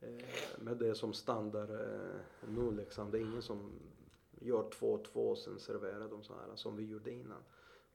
Eh, 0.01 0.25
Men 0.59 0.79
det 0.79 0.89
är 0.89 0.95
som 0.95 1.13
standard 1.13 1.71
eh, 1.71 2.49
nu 2.49 2.71
liksom. 2.71 3.11
Det 3.11 3.19
är 3.19 3.23
ingen 3.23 3.43
som 3.43 3.73
gör 4.41 4.71
två 4.71 4.93
och 4.93 5.05
två 5.05 5.29
och 5.31 5.39
sen 5.39 5.59
serverar 5.59 6.09
de 6.09 6.23
så 6.23 6.33
här 6.35 6.57
som 6.57 6.77
vi 6.77 6.85
gjorde 6.85 7.11
innan. 7.11 7.43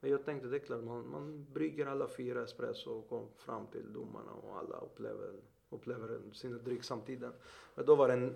Men 0.02 0.10
jag 0.10 0.24
tänkte 0.24 0.48
det 0.48 0.56
är 0.56 0.60
klart 0.60 0.84
man, 0.84 1.10
man 1.10 1.46
brygger 1.52 1.86
alla 1.86 2.08
fyra 2.08 2.42
espresso 2.42 2.90
och 2.90 3.08
kommer 3.08 3.26
fram 3.36 3.66
till 3.66 3.92
domarna 3.92 4.32
och 4.32 4.58
alla 4.58 4.76
upplever, 4.76 5.32
upplever 5.70 6.20
sina 6.32 6.58
dryck 6.58 6.84
samtidigt. 6.84 7.30
Men 7.74 7.86
då 7.86 7.94
var 7.94 8.08
det 8.08 8.14
en 8.14 8.34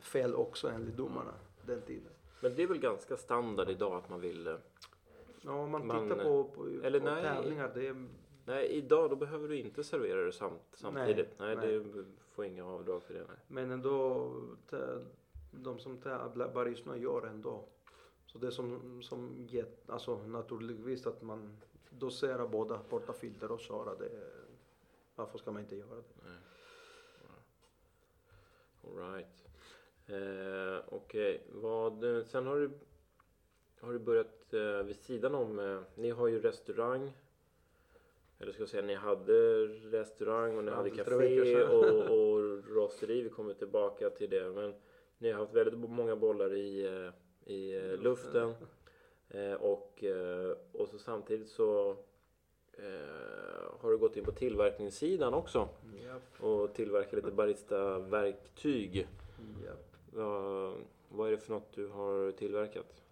fel 0.00 0.34
också 0.34 0.68
enligt 0.68 0.96
domarna 0.96 1.34
den 1.66 1.82
tiden. 1.82 2.12
Men 2.42 2.54
det 2.54 2.62
är 2.62 2.66
väl 2.66 2.78
ganska 2.78 3.16
standard 3.16 3.68
idag 3.70 3.92
att 3.94 4.08
man 4.08 4.20
vill... 4.20 4.46
eh, 4.46 4.54
Ja, 5.40 5.52
om 5.52 5.70
man, 5.70 5.86
Man- 5.86 6.08
tittar 6.08 6.24
på, 6.24 6.44
på, 6.44 6.66
eller 6.82 7.00
på 7.00 7.06
nej. 7.06 7.22
tävlingar, 7.22 7.70
det 7.74 7.86
är, 7.86 8.06
Nej, 8.46 8.66
idag 8.66 9.10
då 9.10 9.16
behöver 9.16 9.48
du 9.48 9.56
inte 9.58 9.84
servera 9.84 10.22
det 10.24 10.32
samt, 10.32 10.62
samtidigt. 10.72 11.28
Nej, 11.38 11.56
nej. 11.56 11.78
det 11.78 12.04
får 12.34 12.44
inga 12.44 12.66
avdrag 12.66 13.02
för 13.02 13.14
det. 13.14 13.20
Nej. 13.28 13.36
men 13.48 13.70
ändå, 13.70 14.30
de 15.50 15.78
som 15.78 15.96
tävlar, 15.96 16.54
baristorna 16.54 16.96
gör 16.96 17.26
ändå. 17.26 17.64
Så 18.38 18.44
det 18.44 18.52
som, 18.52 19.02
som 19.02 19.46
get, 19.48 19.90
alltså 19.90 20.16
naturligtvis 20.26 21.06
att 21.06 21.22
man 21.22 21.56
doserar 21.90 22.48
båda 22.48 22.78
portafilter 22.78 23.52
och 23.52 23.60
köra 23.60 23.94
det. 23.94 24.10
Varför 25.14 25.38
ska 25.38 25.52
man 25.52 25.62
inte 25.62 25.76
göra 25.76 25.94
det? 25.96 26.02
nej. 26.24 26.38
All 28.84 29.12
right. 29.12 29.44
Eh, 30.06 30.94
Okej, 30.94 31.42
eh, 31.54 32.24
Sen 32.24 32.46
har 32.46 32.56
du, 32.56 32.70
har 33.80 33.92
du 33.92 33.98
börjat 33.98 34.54
eh, 34.54 34.82
vid 34.82 34.96
sidan 34.96 35.34
om... 35.34 35.58
Eh, 35.58 35.80
ni 35.94 36.10
har 36.10 36.28
ju 36.28 36.40
restaurang. 36.40 37.12
Eller 38.38 38.52
ska 38.52 38.62
jag 38.62 38.68
säga, 38.68 38.82
ni 38.82 38.94
hade 38.94 39.66
restaurang 39.66 40.56
och 40.56 40.64
ni 40.64 40.70
hade 40.70 40.90
café 40.90 41.62
och, 41.64 42.10
och 42.10 42.68
rosteri. 42.68 43.22
Vi 43.22 43.30
kommer 43.30 43.54
tillbaka 43.54 44.10
till 44.10 44.30
det. 44.30 44.50
Men 44.50 44.74
ni 45.18 45.30
har 45.30 45.40
haft 45.40 45.54
väldigt 45.54 45.78
många 45.78 46.16
bollar 46.16 46.54
i, 46.54 46.86
eh, 46.86 47.12
i 47.48 47.76
eh, 47.76 48.00
luften. 48.00 48.54
Eh, 49.28 49.52
och, 49.52 50.04
eh, 50.04 50.56
och 50.72 50.88
så 50.88 50.98
samtidigt 50.98 51.48
så 51.48 51.90
eh, 52.72 53.80
har 53.80 53.90
du 53.90 53.98
gått 53.98 54.16
in 54.16 54.24
på 54.24 54.32
tillverkningssidan 54.32 55.34
också 55.34 55.68
Japp, 56.04 56.44
och 56.44 56.74
tillverkar 56.74 57.16
lite 57.16 57.30
barista-verktyg. 57.30 59.08
Vad, 60.12 60.74
vad 61.08 61.28
är 61.28 61.30
det 61.30 61.38
för 61.38 61.52
något 61.52 61.72
du 61.74 61.88
har 61.88 62.32
tillverkat? 62.32 63.02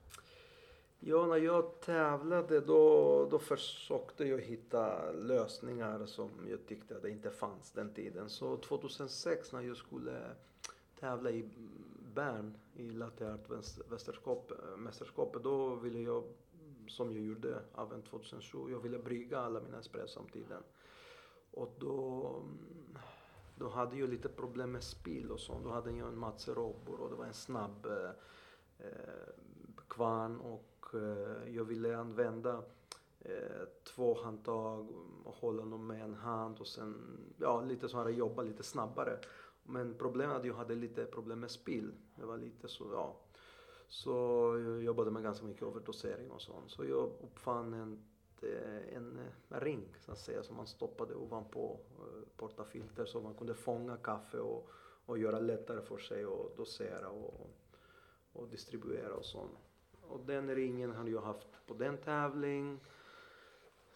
Ja, 1.01 1.27
när 1.27 1.37
jag 1.37 1.81
tävlade 1.81 2.61
då, 2.61 3.29
då 3.31 3.39
försökte 3.39 4.25
jag 4.25 4.41
hitta 4.41 5.13
lösningar 5.13 6.07
som 6.07 6.31
jag 6.51 6.67
tyckte 6.67 6.97
att 6.97 7.03
det 7.03 7.11
inte 7.11 7.31
fanns 7.31 7.73
den 7.73 7.95
tiden. 7.95 8.29
Så 8.29 8.57
2006 8.57 9.53
när 9.53 9.61
jag 9.61 9.77
skulle 9.77 10.21
tävla 11.01 11.31
i 11.31 11.45
Bern 12.17 12.57
i 12.75 12.91
Latte 12.91 13.33
art 13.33 14.53
mästerskapet, 14.79 15.43
då 15.43 15.75
ville 15.75 16.01
jag, 16.01 16.25
som 16.89 17.13
jag 17.13 17.25
gjorde 17.25 17.63
även 17.79 18.03
2007, 18.03 18.59
jag 18.71 18.81
ville 18.81 18.99
brygga 18.99 19.39
alla 19.39 19.61
mina 19.61 19.79
espresso 19.79 20.09
samtidigt. 20.09 20.49
Och 21.51 21.77
då, 21.79 22.43
då 23.57 23.69
hade 23.69 23.97
jag 23.97 24.09
lite 24.09 24.29
problem 24.29 24.73
med 24.73 24.83
spill 24.83 25.31
och 25.31 25.41
sånt. 25.41 25.65
Då 25.65 25.71
hade 25.71 25.91
jag 25.91 26.09
en 26.09 26.19
Matze 26.19 26.55
Robur 26.55 27.01
och 27.01 27.11
det 27.11 27.17
var 27.17 27.25
en 27.25 27.35
snabb 27.35 27.87
eh, 27.87 28.11
eh, 28.79 29.33
kvarn 29.89 30.41
och 30.41 30.87
eh, 30.95 31.55
jag 31.55 31.65
ville 31.65 31.97
använda 31.97 32.63
eh, 33.21 33.67
två 33.85 34.23
handtag 34.23 34.89
och 35.25 35.35
hålla 35.35 35.63
dem 35.65 35.87
med 35.87 36.03
en 36.03 36.15
hand 36.15 36.59
och 36.61 36.67
sen 36.67 37.19
ja, 37.39 37.61
lite 37.61 37.89
så 37.89 37.99
här 37.99 38.09
jobba 38.09 38.43
lite 38.43 38.63
snabbare. 38.63 39.19
Men 39.67 39.95
problemet 39.99 40.35
är 40.35 40.41
att 40.41 40.47
jag 40.47 40.55
hade 40.55 40.75
lite 40.75 41.05
problem 41.05 41.41
med 41.41 41.51
spill. 41.51 41.93
Det 42.17 42.27
var 42.27 42.37
lite 42.37 42.69
så, 42.69 42.89
ja. 42.93 43.17
Så 43.89 44.11
jag 44.67 44.83
jobbade 44.83 45.11
med 45.11 45.23
ganska 45.23 45.47
mycket 45.47 45.63
överdosering 45.63 46.31
och 46.31 46.43
sånt. 46.43 46.71
Så 46.71 46.85
jag 46.85 47.13
uppfann 47.23 47.75
en, 47.75 48.05
eh, 48.43 48.97
en 48.97 49.19
eh, 49.19 49.61
ring 49.61 49.97
så 50.01 50.13
att 50.13 50.19
säga 50.19 50.43
som 50.43 50.57
man 50.57 50.67
stoppade 50.67 51.15
ovanpå 51.15 51.81
eh, 51.99 52.29
portafilter 52.37 53.05
så 53.05 53.21
man 53.21 53.35
kunde 53.35 53.55
fånga 53.55 53.97
kaffe 53.97 54.39
och, 54.39 54.71
och 55.07 55.19
göra 55.19 55.41
lättare 55.41 55.81
för 55.81 55.99
sig 55.99 56.25
att 56.25 56.57
dosera 56.57 57.09
och, 57.09 57.51
och 58.33 58.49
distribuera 58.49 59.15
och 59.15 59.25
sånt. 59.25 59.59
Och 60.01 60.21
den 60.27 60.55
ringen 60.55 60.91
hade 60.91 61.11
jag 61.11 61.23
haft 61.23 61.67
på 61.67 61.75
den 61.75 61.99
tävling. 61.99 62.81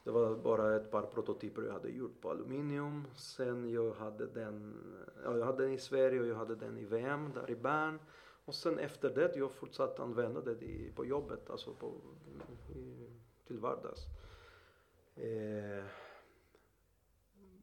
Det 0.04 0.11
var 0.11 0.37
bara 0.37 0.76
ett 0.76 0.90
par 0.90 1.02
prototyper 1.02 1.62
jag 1.62 1.73
hade 1.73 1.90
gjort 1.90 2.21
på 2.21 2.30
aluminium. 2.30 3.07
Sen 3.16 3.71
jag 3.71 3.92
hade 3.92 4.26
den, 4.26 4.75
ja, 5.25 5.37
jag 5.37 5.47
hade 5.47 5.62
den 5.62 5.73
i 5.73 5.78
Sverige 5.78 6.21
och 6.21 6.26
jag 6.26 6.37
hade 6.37 6.54
den 6.54 6.78
i 6.78 6.85
VM 6.85 7.33
där 7.35 7.50
i 7.50 7.57
Bern. 7.57 7.99
Och 8.45 8.54
sen 8.54 8.78
efter 8.78 9.11
det 9.11 9.37
jag 9.37 9.52
fortsatte 9.52 10.02
använda 10.02 10.40
det 10.40 10.62
i, 10.62 10.92
på 10.97 11.04
jobbet, 11.04 11.50
alltså 11.50 11.75
på, 11.75 11.95
i, 12.75 13.11
till 13.47 13.59
vardags. 13.59 14.07
Eh, 15.14 15.85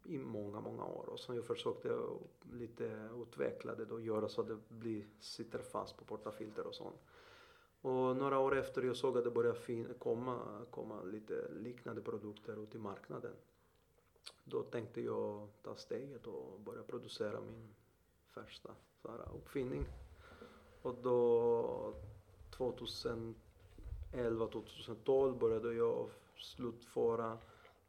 I 0.06 0.18
många, 0.18 0.62
många 0.62 0.86
år. 0.86 1.10
Och 1.10 1.20
sen 1.20 1.36
jag 1.36 1.46
försökte 1.46 2.00
lite 2.54 3.10
utveckla 3.22 3.76
det 3.76 3.92
och 3.92 4.02
göra 4.02 4.30
så 4.30 4.42
att 4.42 4.48
det 4.48 4.58
blir, 4.70 5.06
sitter 5.20 5.60
fast 5.60 5.98
på 5.98 6.06
portafilter 6.06 6.68
och 6.68 6.76
sånt. 6.76 7.02
Och 7.88 8.18
några 8.18 8.40
år 8.40 8.58
efter 8.58 8.84
jag 8.84 8.96
såg 8.96 9.18
att 9.18 9.24
det 9.24 9.32
började 9.32 9.60
fin- 9.60 9.94
komma, 10.00 10.66
komma 10.72 11.02
lite 11.04 11.48
liknande 11.52 12.02
produkter 12.02 12.64
ut 12.64 12.76
i 12.76 12.78
marknaden. 12.78 13.34
Då 14.44 14.64
tänkte 14.64 15.02
jag 15.02 15.48
ta 15.64 15.76
steget 15.76 16.28
och 16.28 16.60
börja 16.60 16.84
producera 16.84 17.42
min 17.42 17.70
första 18.28 18.70
så 19.02 19.12
här, 19.12 19.20
uppfinning. 19.36 19.86
Och 20.82 20.96
då 21.02 21.94
2011, 22.50 23.36
2012 24.52 25.38
började 25.38 25.74
jag 25.74 26.10
slutföra 26.36 27.38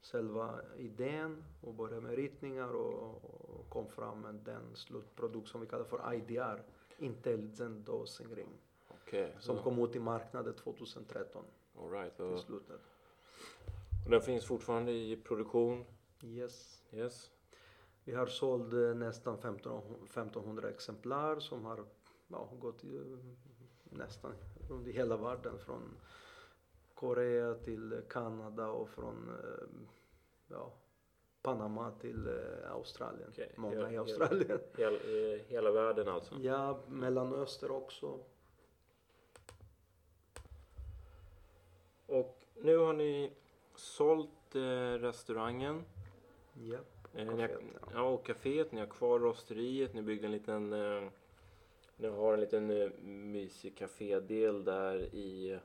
själva 0.02 0.61
idén 0.76 1.45
och 1.61 1.75
började 1.75 2.00
med 2.00 2.17
ritningar 2.17 2.69
och, 2.69 3.25
och 3.25 3.69
kom 3.69 3.88
fram 3.88 4.21
med 4.21 4.35
den 4.35 4.76
slutprodukt 4.76 5.49
som 5.49 5.61
vi 5.61 5.67
kallar 5.67 5.85
för 5.85 6.14
IDR, 6.14 6.62
Intelligent 6.99 7.87
Dosing 7.87 8.35
Ring, 8.35 8.59
Okej. 9.09 9.37
som 9.41 9.57
så- 9.57 9.62
kom 9.62 9.79
ut 9.85 9.97
i 9.97 9.99
marknaden 10.00 10.55
2013 10.55 11.45
All 11.79 11.91
right. 11.91 12.21
Och, 12.21 12.41
slutet. 12.41 12.81
och 14.05 14.11
den 14.11 14.21
finns 14.21 14.47
fortfarande 14.47 14.93
i 14.93 15.17
produktion? 15.17 15.85
Yes. 16.23 16.83
Yes. 16.93 17.31
Vi 18.05 18.15
har 18.15 18.27
sålt 18.27 18.73
eh, 18.73 18.79
nästan 18.95 19.38
15 19.38 19.83
1500 20.05 20.69
exemplar 20.71 21.41
som 21.41 21.65
har 21.65 21.85
ja, 22.29 22.49
gått 22.61 22.85
i, 22.85 23.17
nästan 23.85 24.33
runt 24.69 24.87
i 24.87 24.93
hela 24.93 25.17
världen 25.17 25.59
från 25.59 25.97
Korea 26.95 27.55
till 27.55 28.00
Kanada 28.09 28.69
och 28.69 28.88
från 28.88 29.29
eh, 29.29 29.67
ja, 30.49 30.73
Panama 31.43 31.91
till 32.00 32.27
eh, 32.29 32.73
Australien. 32.73 33.29
Okej, 33.33 33.53
Många 33.57 33.87
hel- 33.87 33.95
i 33.95 33.97
Australien. 33.97 34.59
Hel, 34.77 34.95
I 34.95 35.45
hela 35.49 35.71
världen 35.73 36.09
alltså? 36.09 36.35
Ja, 36.41 36.81
Mellanöster 36.88 37.71
också. 37.71 38.21
Och 42.07 42.45
nu 42.62 42.77
har 42.77 42.93
ni 42.93 43.31
sålt 43.75 44.55
eh, 44.55 44.61
restaurangen. 45.00 45.85
Ja, 46.55 46.79
Eh, 47.15 47.27
har, 47.27 47.37
kaféet, 47.38 47.61
ja. 47.81 47.88
ja, 47.95 48.03
och 48.03 48.27
kaféet. 48.27 48.73
Ni 48.73 48.81
har 48.81 48.87
kvar 48.87 49.19
rosteriet. 49.19 49.95
Ni 49.95 50.03
byggde 50.03 50.27
en 50.27 50.33
liten... 50.33 50.73
Eh, 50.73 51.09
ni 51.97 52.09
har 52.09 52.35
en 52.35 52.41
liten 52.41 52.71
eh, 52.71 52.91
mysig 53.03 53.77
kafédel 53.77 54.65
där 54.65 55.15
i, 55.15 55.59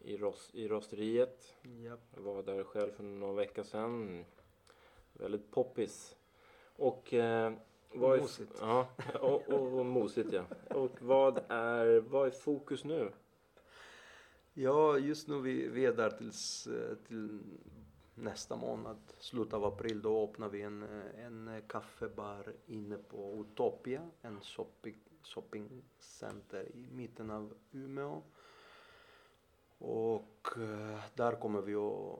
i, 0.00 0.16
ros, 0.16 0.50
i 0.54 0.68
rosteriet. 0.68 1.54
ja. 1.62 1.96
Jag 2.14 2.22
var 2.22 2.42
där 2.42 2.64
själv 2.64 2.92
för 2.92 3.02
någon 3.02 3.36
vecka 3.36 3.64
sedan. 3.64 4.24
Väldigt 5.12 5.50
poppis. 5.50 6.16
Och... 6.76 7.14
Eh, 7.14 7.52
vad 7.96 8.16
är, 8.16 8.20
Mosigt. 8.22 8.58
Ja, 8.60 8.88
och, 9.20 9.48
och, 9.48 9.78
och 9.78 9.86
mosigt 9.86 10.32
ja. 10.32 10.44
Och 10.68 11.02
vad 11.02 11.40
är, 11.48 12.00
vad 12.00 12.26
är 12.26 12.30
fokus 12.30 12.84
nu? 12.84 13.10
Ja, 14.56 14.98
just 14.98 15.28
nu 15.28 15.40
vi, 15.40 15.68
vi 15.68 15.86
är 15.86 15.92
där 15.92 16.10
tills, 16.10 16.66
eh, 16.66 16.96
till 16.96 17.40
nästa 18.14 18.56
månad, 18.56 18.96
slutet 19.18 19.54
av 19.54 19.64
april, 19.64 20.02
då 20.02 20.24
öppnar 20.24 20.48
vi 20.48 20.62
en, 20.62 20.82
eh, 20.82 21.24
en 21.24 21.62
kaffebar 21.68 22.52
inne 22.66 22.96
på 22.96 23.44
Utopia, 23.50 24.10
en 24.22 24.40
shopping, 24.40 24.96
shoppingcenter 25.22 26.68
i 26.76 26.88
mitten 26.92 27.30
av 27.30 27.54
Umeå. 27.72 28.22
Och 29.78 30.48
eh, 30.56 31.00
där 31.14 31.40
kommer 31.40 31.62
vi 31.62 31.74
att, 31.74 32.18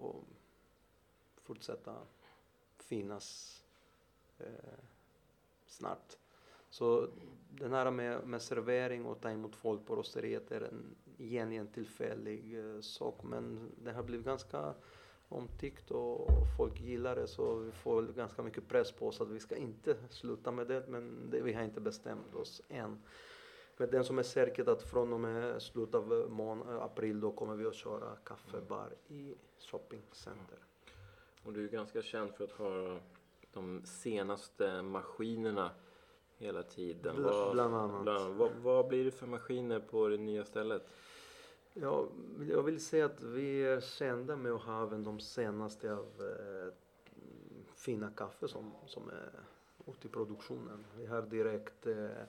att 0.00 0.24
fortsätta 1.42 1.94
finnas 2.78 3.60
eh, 4.38 4.78
snart. 5.66 6.16
Så 6.70 7.08
den 7.50 7.72
här 7.72 7.90
med, 7.90 8.26
med 8.26 8.42
servering 8.42 9.06
och 9.06 9.20
ta 9.20 9.30
emot 9.30 9.56
folk 9.56 9.86
på 9.86 9.96
rosteriet 9.96 10.52
är 10.52 10.60
en, 10.60 10.94
igen 11.18 11.52
en 11.52 11.66
tillfällig 11.66 12.58
eh, 12.58 12.80
sak 12.80 13.22
men 13.22 13.70
det 13.84 13.92
har 13.92 14.02
blivit 14.02 14.26
ganska 14.26 14.74
omtyckt 15.28 15.90
och 15.90 16.28
folk 16.56 16.80
gillar 16.80 17.16
det 17.16 17.26
så 17.26 17.54
vi 17.54 17.72
får 17.72 18.02
väl 18.02 18.12
ganska 18.12 18.42
mycket 18.42 18.68
press 18.68 18.92
på 18.92 19.08
oss 19.08 19.20
att 19.20 19.28
vi 19.28 19.40
ska 19.40 19.56
inte 19.56 19.96
sluta 20.10 20.50
med 20.52 20.66
det 20.66 20.84
men 20.88 21.30
det, 21.30 21.40
vi 21.40 21.52
har 21.52 21.62
inte 21.62 21.80
bestämt 21.80 22.34
oss 22.34 22.62
än. 22.68 22.98
Men 23.76 23.90
den 23.90 24.04
som 24.04 24.18
är 24.18 24.22
säkert 24.22 24.68
att 24.68 24.82
från 24.82 25.12
och 25.12 25.20
med 25.20 25.62
slutet 25.62 25.94
av 25.94 26.12
eh, 26.12 26.28
mån- 26.28 26.68
eh, 26.68 26.82
april 26.82 27.20
då 27.20 27.32
kommer 27.32 27.56
vi 27.56 27.66
att 27.66 27.74
köra 27.74 28.16
kaffebar 28.16 28.94
i 29.08 29.34
shoppingcenter. 29.70 30.58
Och 31.44 31.52
du 31.52 31.64
är 31.64 31.68
ganska 31.68 32.02
känd 32.02 32.34
för 32.34 32.44
att 32.44 32.52
ha 32.52 32.98
de 33.52 33.82
senaste 33.84 34.82
maskinerna 34.82 35.70
hela 36.38 36.62
tiden. 36.62 37.16
Bl- 37.16 37.52
bland 37.52 37.74
annat. 37.74 38.02
bland- 38.02 38.34
vad, 38.36 38.50
vad 38.62 38.88
blir 38.88 39.04
det 39.04 39.10
för 39.10 39.26
maskiner 39.26 39.80
på 39.80 40.08
det 40.08 40.16
nya 40.16 40.44
stället? 40.44 40.82
Ja, 41.72 42.06
jag 42.50 42.62
vill 42.62 42.84
säga 42.84 43.04
att 43.04 43.22
vi 43.22 43.64
är 43.64 43.80
kända 43.80 44.36
med 44.36 44.52
att 44.52 44.62
ha 44.62 44.82
även 44.82 45.04
de 45.04 45.20
senaste 45.20 45.92
av 45.92 46.06
eh, 46.20 46.72
fina 47.74 48.10
kaffe 48.10 48.48
som, 48.48 48.72
som 48.86 49.08
är 49.08 49.30
ute 49.86 50.06
i 50.06 50.10
produktionen. 50.10 50.84
Vi 50.96 51.06
har 51.06 51.22
direkt 51.22 51.86
eh, 51.86 52.20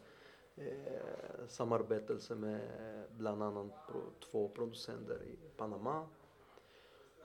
eh, 0.56 1.48
samarbetelse 1.48 2.36
med 2.36 2.62
bland 3.18 3.44
annat 3.44 3.72
pro, 3.91 4.02
två 4.32 4.50
producenter 4.50 5.24
i 5.24 5.36
Panama 5.58 6.08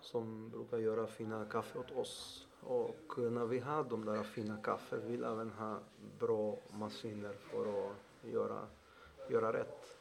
som 0.01 0.51
brukar 0.51 0.79
göra 0.79 1.07
fina 1.07 1.45
kaffe 1.45 1.79
åt 1.79 1.91
oss. 1.91 2.47
Och 2.61 3.19
eh, 3.19 3.31
när 3.31 3.45
vi 3.45 3.59
har 3.59 3.85
de 3.85 4.05
där 4.05 4.23
fina 4.23 4.57
kaffe 4.57 4.97
vill 4.97 5.21
vi 5.21 5.27
även 5.27 5.51
ha 5.51 5.79
bra 6.19 6.57
maskiner 6.71 7.33
för 7.33 7.61
att 7.61 7.93
göra, 8.23 8.67
göra 9.29 9.53
rätt. 9.53 9.97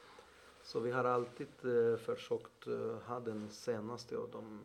Så 0.64 0.80
vi 0.80 0.92
har 0.92 1.04
alltid 1.04 1.48
eh, 1.64 1.98
försökt 1.98 2.68
eh, 2.68 2.98
ha 3.08 3.20
den 3.20 3.50
senaste 3.50 4.18
och 4.18 4.30
de 4.30 4.60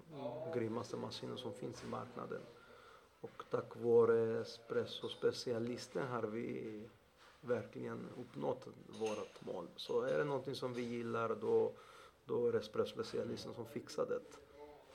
grymmaste 0.55 0.97
maskiner 0.97 1.37
som 1.37 1.53
finns 1.53 1.85
i 1.85 1.87
marknaden. 1.87 2.41
Och 3.21 3.45
tack 3.51 3.77
vare 3.77 4.41
espresso-specialisten 4.41 6.07
har 6.09 6.23
vi 6.23 6.81
verkligen 7.41 8.09
uppnått 8.21 8.67
vårt 8.87 9.47
mål. 9.47 9.69
Så 9.77 10.03
är 10.03 10.19
det 10.19 10.25
någonting 10.25 10.55
som 10.55 10.75
vi 10.75 10.83
gillar 10.83 11.37
då, 11.41 11.73
då 12.25 12.49
är 12.49 12.53
det 12.53 12.59
espresso-specialisten 12.59 13.55
som 13.55 13.67
fixar 13.67 14.07
det. 14.07 14.21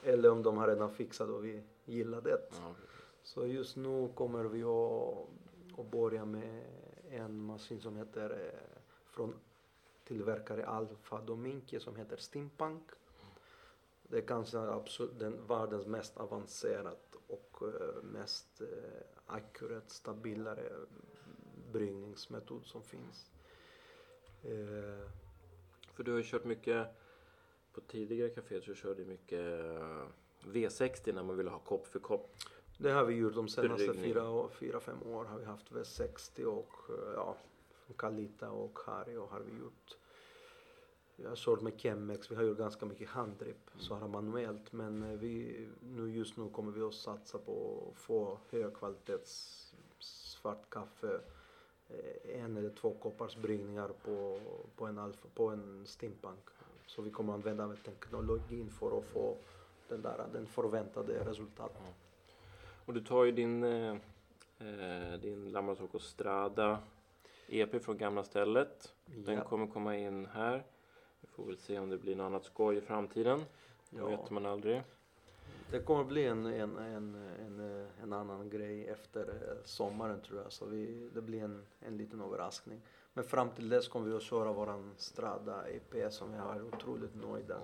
Eller 0.03 0.31
om 0.31 0.43
de 0.43 0.57
har 0.57 0.67
redan 0.67 0.91
fixat 0.91 1.29
och 1.29 1.45
vi 1.45 1.63
gillar 1.85 2.21
det. 2.21 2.41
Ja, 2.51 2.75
Så 3.23 3.45
just 3.45 3.75
nu 3.75 4.09
kommer 4.15 4.43
vi 4.43 4.63
att, 4.63 5.79
att 5.79 5.91
börja 5.91 6.25
med 6.25 6.63
en 7.09 7.39
maskin 7.41 7.81
som 7.81 7.95
heter 7.97 8.29
eh, 8.29 8.81
från 9.05 9.33
tillverkare 10.03 10.65
Alfa 10.65 11.21
Dominque 11.21 11.79
som 11.79 11.95
heter 11.95 12.17
Steampunk. 12.17 12.83
Det 14.03 14.17
är 14.17 14.21
kanske 14.21 14.59
absolut 14.59 15.19
den 15.19 15.47
världens 15.47 15.85
mest 15.85 16.17
avancerad 16.17 16.97
och 17.27 17.61
eh, 17.61 18.03
mest 18.03 18.61
eh, 18.61 18.67
akkurat, 19.25 19.89
stabilare 19.89 20.71
bryggningsmetod 21.71 22.65
som 22.65 22.83
finns. 22.83 23.31
För 25.93 26.03
du 26.03 26.13
har 26.13 26.21
kört 26.21 26.45
mycket, 26.45 26.87
på 27.73 27.81
tidigare 27.81 28.29
kaféer 28.29 28.61
så 28.61 28.73
körde 28.73 29.05
mycket 29.05 29.39
eh, 29.39 30.05
V60 30.43 31.13
när 31.13 31.23
man 31.23 31.37
ville 31.37 31.49
ha 31.49 31.59
kopp 31.59 31.87
för 31.87 31.99
kopp. 31.99 32.35
Det 32.77 32.91
har 32.91 33.05
vi 33.05 33.15
gjort 33.15 33.35
de 33.35 33.47
senaste 33.47 33.93
fyra, 33.93 34.49
fyra, 34.49 34.79
fem 34.79 35.03
år 35.03 35.25
har 35.25 35.39
vi 35.39 35.45
haft 35.45 35.71
V60 35.71 36.43
och 36.43 36.73
eh, 36.89 37.13
ja, 37.15 37.35
Kalita 37.97 38.51
och 38.51 38.79
Harry 38.85 39.15
och 39.15 39.29
har 39.29 39.39
vi 39.39 39.59
gjort. 39.59 39.97
Har 41.29 41.35
kört 41.35 41.61
med 41.61 41.81
Chemex, 41.81 42.31
vi 42.31 42.35
har 42.35 42.43
gjort 42.43 42.57
ganska 42.57 42.85
mycket 42.85 43.09
handdrip 43.09 43.71
så 43.79 43.95
här 43.95 44.07
manuellt 44.07 44.71
men 44.71 45.03
eh, 45.03 45.19
vi, 45.19 45.67
nu 45.81 46.11
just 46.11 46.37
nu 46.37 46.49
kommer 46.49 46.71
vi 46.71 46.81
att 46.81 46.93
satsa 46.93 47.37
på 47.37 47.83
att 47.91 47.99
få 47.99 48.39
högkvalitets 48.49 49.55
svart 49.99 50.69
kaffe 50.69 51.21
en 52.23 52.57
eller 52.57 52.69
två 52.69 52.93
koppars 52.93 53.35
bryggningar 53.35 53.89
på, 54.03 54.39
på, 54.75 54.85
en 54.85 54.97
alfa, 54.97 55.27
på 55.33 55.47
en 55.47 55.85
steampunk. 55.85 56.39
Så 56.89 57.01
vi 57.01 57.11
kommer 57.11 57.33
använda 57.33 57.75
teknologin 57.85 58.69
för 58.69 58.97
att 58.97 59.05
få 59.05 59.37
den, 59.87 60.01
där, 60.01 60.25
den 60.33 60.47
förväntade 60.47 61.25
resultatet. 61.25 61.81
Och 62.85 62.93
du 62.93 63.01
tar 63.01 63.23
ju 63.23 63.31
din, 63.31 63.63
eh, 63.63 63.95
eh, 64.59 65.19
din 65.21 65.49
Lambrasocco 65.51 65.99
Strada 65.99 66.79
EP 67.47 67.79
från 67.83 67.97
gamla 67.97 68.23
stället. 68.23 68.93
Den 69.05 69.35
Ja. 69.35 69.43
kommer 69.43 69.67
komma 69.67 69.97
in 69.97 70.25
här. 70.25 70.63
Vi 71.21 71.27
får 71.27 71.45
väl 71.45 71.57
se 71.57 71.79
om 71.79 71.89
det 71.89 71.97
blir 71.97 72.15
något 72.15 72.25
annat 72.25 72.43
skoj 72.45 72.77
i 72.77 72.81
framtiden. 72.81 73.39
Det 73.89 73.97
Ja. 73.99 74.05
vet 74.07 74.29
man 74.29 74.45
aldrig. 74.45 74.81
Det 75.71 75.79
kommer 75.79 76.03
bli 76.03 76.25
en, 76.25 76.45
en, 76.45 76.77
en, 76.77 77.15
en, 77.15 77.87
en 78.03 78.13
annan 78.13 78.49
grej 78.49 78.87
efter 78.87 79.21
eh, 79.21 79.63
sommaren 79.65 80.21
tror 80.21 80.41
jag. 80.41 80.51
Så 80.51 80.65
vi, 80.65 81.09
det 81.13 81.21
blir 81.21 81.43
en, 81.43 81.65
en 81.79 81.97
liten 81.97 82.21
överraskning. 82.21 82.81
Men 83.13 83.23
fram 83.23 83.49
till 83.49 83.69
dess 83.69 83.87
kommer 83.87 84.09
vi 84.09 84.15
att 84.15 84.23
köra 84.23 84.53
våran 84.53 84.93
Strada 84.97 85.67
EP 85.69 86.13
som 86.13 86.31
vi 86.31 86.37
är 86.37 86.63
otroligt 86.63 87.15
nöjda. 87.15 87.61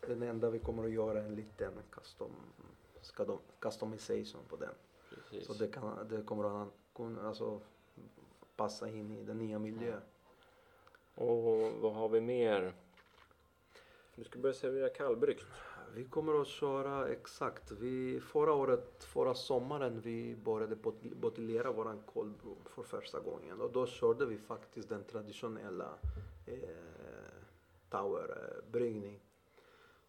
Den 0.00 0.22
enda 0.22 0.50
vi 0.50 0.58
kommer 0.58 0.84
att 0.84 0.90
göra 0.90 1.18
är 1.18 1.24
en 1.24 1.34
liten 1.34 1.72
custom, 1.90 2.30
customization 3.58 4.40
på 4.48 4.56
den. 4.56 4.74
Precis. 5.10 5.46
Så 5.46 5.52
det, 5.52 5.68
kan, 5.68 6.08
det 6.08 6.22
kommer 6.22 6.62
att 6.62 6.68
kunna 6.94 7.28
alltså, 7.28 7.60
passa 8.56 8.88
in 8.88 9.10
i 9.10 9.22
den 9.22 9.38
nya 9.38 9.58
miljön. 9.58 10.00
Och 11.14 11.72
vad 11.80 11.94
har 11.94 12.08
vi 12.08 12.20
mer? 12.20 12.74
Du 14.14 14.24
ska 14.24 14.38
börja 14.38 14.54
servera 14.54 14.88
kallbryggt. 14.88 15.46
Vi 15.94 16.04
kommer 16.04 16.40
att 16.40 16.46
köra 16.46 17.08
exakt. 17.08 17.70
Vi, 17.70 18.20
förra 18.20 18.52
året, 18.52 19.04
förra 19.04 19.34
sommaren, 19.34 20.00
vi 20.00 20.36
började 20.36 20.76
buteljera 21.02 21.72
våran 21.72 22.02
cold 22.06 22.34
för 22.64 22.82
första 22.82 23.20
gången. 23.20 23.60
Och 23.60 23.72
då 23.72 23.86
körde 23.86 24.26
vi 24.26 24.38
faktiskt 24.38 24.88
den 24.88 25.04
traditionella 25.04 25.88
eh, 26.46 26.58
towerbryggning. 27.90 29.14
Eh, 29.14 29.20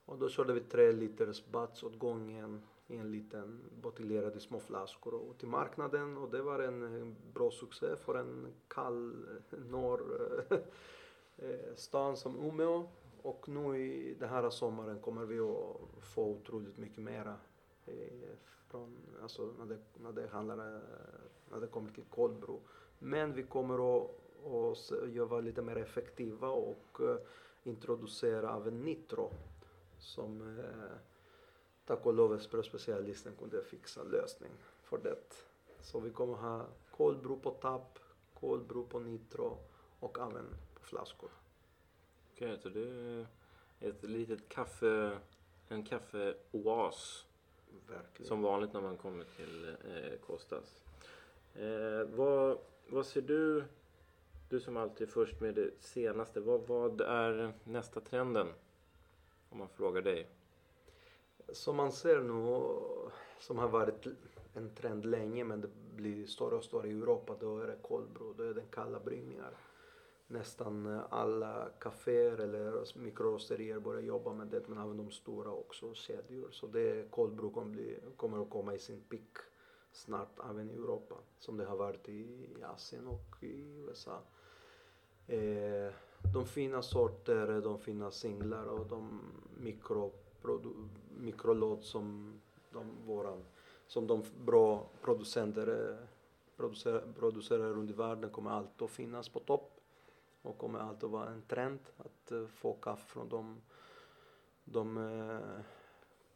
och 0.06 0.18
då 0.18 0.30
körde 0.30 0.54
vi 0.54 0.60
tre 0.60 0.92
liters 0.92 1.46
bats 1.46 1.84
åt 1.84 2.00
gången 2.00 2.62
i 2.88 2.98
en 2.98 3.12
liten 3.12 3.62
bottyllerad 3.82 4.36
i 4.36 4.40
små 4.40 4.60
flaskor 4.60 5.14
och 5.14 5.38
till 5.38 5.48
marknaden 5.48 6.18
och 6.18 6.30
det 6.30 6.42
var 6.42 6.60
en 6.60 7.16
bra 7.34 7.52
succé 7.52 7.96
för 7.96 8.16
en 8.16 8.48
kall 8.68 9.26
norr 9.70 10.44
eh, 11.38 11.76
stan 11.76 12.18
som 12.18 12.50
Umeå. 12.50 12.88
Och 13.26 13.50
nu 13.50 13.78
i 13.78 14.14
den 14.20 14.30
här 14.30 14.50
sommaren 14.50 15.00
kommer 15.00 15.26
vi 15.26 15.40
att 15.40 16.04
få 16.04 16.24
otroligt 16.24 16.78
mycket 16.78 16.98
mera 16.98 17.36
eh, 17.86 18.30
från, 18.68 18.98
alltså 19.22 19.54
när 19.60 19.66
det, 19.66 19.78
när 19.94 20.12
det 20.12 20.28
handlar, 20.28 20.76
eh, 20.76 20.82
när 21.52 21.60
det 21.60 21.68
kommer 21.68 21.92
till 21.92 22.04
kolbro. 22.04 22.62
Men 23.00 23.34
vi 23.34 23.44
kommer 23.44 23.98
att, 23.98 24.12
att 24.92 25.10
göra 25.10 25.40
lite 25.40 25.62
mer 25.62 25.76
effektiva 25.76 26.50
och 26.50 27.02
eh, 27.02 27.18
introducera 27.64 28.56
även 28.56 28.82
nitro 28.82 29.32
som 30.00 30.60
tack 31.86 32.06
och 32.06 32.14
lov 32.14 32.38
specialisten 32.38 33.34
kunde 33.40 33.64
fixa 33.64 34.04
lösning 34.04 34.52
för 34.84 34.98
det. 34.98 35.46
Så 35.82 36.00
vi 36.00 36.10
kommer 36.10 36.34
ha 36.34 36.66
kolbro 36.92 37.40
på 37.40 37.52
tapp, 37.52 38.00
kolbro 38.34 38.86
på 38.86 39.00
nitro 39.00 39.58
och 40.00 40.20
även 40.20 40.46
på 40.74 40.82
flaskor. 40.82 41.30
Okej, 42.36 42.58
så 42.58 42.70
det 42.70 42.88
är 42.90 43.26
ett 43.80 44.04
litet 44.04 44.50
kaffe, 44.50 45.18
en 45.70 45.84
kaffeoas. 45.84 47.26
Verkligen. 47.88 48.28
Som 48.28 48.42
vanligt 48.42 48.74
när 48.74 48.82
man 48.82 48.98
kommer 48.98 49.24
till 49.24 49.68
eh, 49.68 50.20
Kostas. 50.26 50.76
Eh, 51.56 52.16
vad, 52.16 52.58
vad 52.88 53.06
ser 53.06 53.22
du, 53.22 53.64
du 54.50 54.60
som 54.60 54.78
alltid 54.78 55.08
är 55.08 55.12
först 55.12 55.42
med 55.42 55.56
det 55.56 55.70
senaste, 55.80 56.40
vad, 56.40 56.68
vad 56.68 57.02
är 57.02 57.54
nästa 57.64 58.02
trenden? 58.02 58.48
Om 59.50 59.58
man 59.58 59.70
frågar 59.70 60.02
dig. 60.02 60.28
Som 61.48 61.76
man 61.76 61.92
ser 61.92 62.22
nu, 62.22 62.60
som 63.40 63.58
har 63.58 63.68
varit 63.68 64.08
en 64.54 64.76
trend 64.76 65.06
länge 65.06 65.44
men 65.44 65.62
det 65.62 65.70
blir 65.96 66.26
större 66.26 66.56
och 66.56 66.64
större 66.64 66.88
i 66.88 66.92
Europa, 66.92 67.36
då 67.40 67.60
är 67.60 67.68
det 67.68 67.78
cold 67.82 68.10
brew, 68.10 68.34
då 68.38 68.50
är 68.50 68.54
det 68.54 68.72
kalla 68.72 69.00
bryggningar. 69.00 69.52
Nästan 70.28 70.86
eh, 70.86 71.02
alla 71.10 71.70
kaféer 71.80 72.38
eller 72.38 72.98
mikrorosterier 73.00 73.80
börjar 73.80 74.02
jobba 74.02 74.34
med 74.34 74.48
det, 74.48 74.68
men 74.68 74.78
även 74.78 74.98
de 74.98 75.12
stora 75.12 75.52
också, 75.52 75.94
kedjor. 75.94 76.50
Så 76.52 76.68
det 76.68 77.12
cold 77.12 77.54
kommer, 77.54 78.00
kommer 78.16 78.42
att 78.42 78.50
komma 78.50 78.74
i 78.74 78.80
sin 78.80 79.02
pick 79.10 79.38
snart 79.92 80.40
även 80.50 80.70
i 80.70 80.74
Europa, 80.74 81.16
som 81.40 81.58
det 81.58 81.66
har 81.66 81.78
varit 81.78 82.10
i 82.10 82.48
Asien 82.64 83.08
och 83.08 83.44
i 83.44 83.84
USA. 83.88 84.20
Eh, 85.28 85.94
de 86.34 86.46
fina 86.46 86.82
sorter, 86.82 87.62
de 87.62 87.80
fina 87.80 88.12
singlar 88.12 88.66
och 88.66 88.86
de 88.86 89.22
mikro 89.58 90.12
mikrolåt 91.18 91.84
som 91.84 92.34
de, 92.72 92.92
våran, 93.06 93.44
som 93.88 94.08
de 94.08 94.24
bra 94.46 94.90
producenter 95.02 95.68
eh, 95.68 96.08
producerar, 96.58 97.04
producerar 97.20 97.70
runt 97.70 97.90
i 97.90 97.94
världen 97.94 98.30
kommer 98.30 98.52
alltid 98.52 98.82
att 98.82 98.92
finnas 98.92 99.30
på 99.30 99.40
topp. 99.40 99.75
Och 100.46 100.58
kommer 100.58 100.80
alltid 100.80 101.10
vara 101.10 101.30
en 101.30 101.42
trend 101.42 101.80
att 101.98 102.32
eh, 102.32 102.48
få 102.48 102.74
kaffe 102.74 103.06
från 103.08 103.30
de, 103.30 103.62
de 104.66 104.98
eh, 104.98 105.62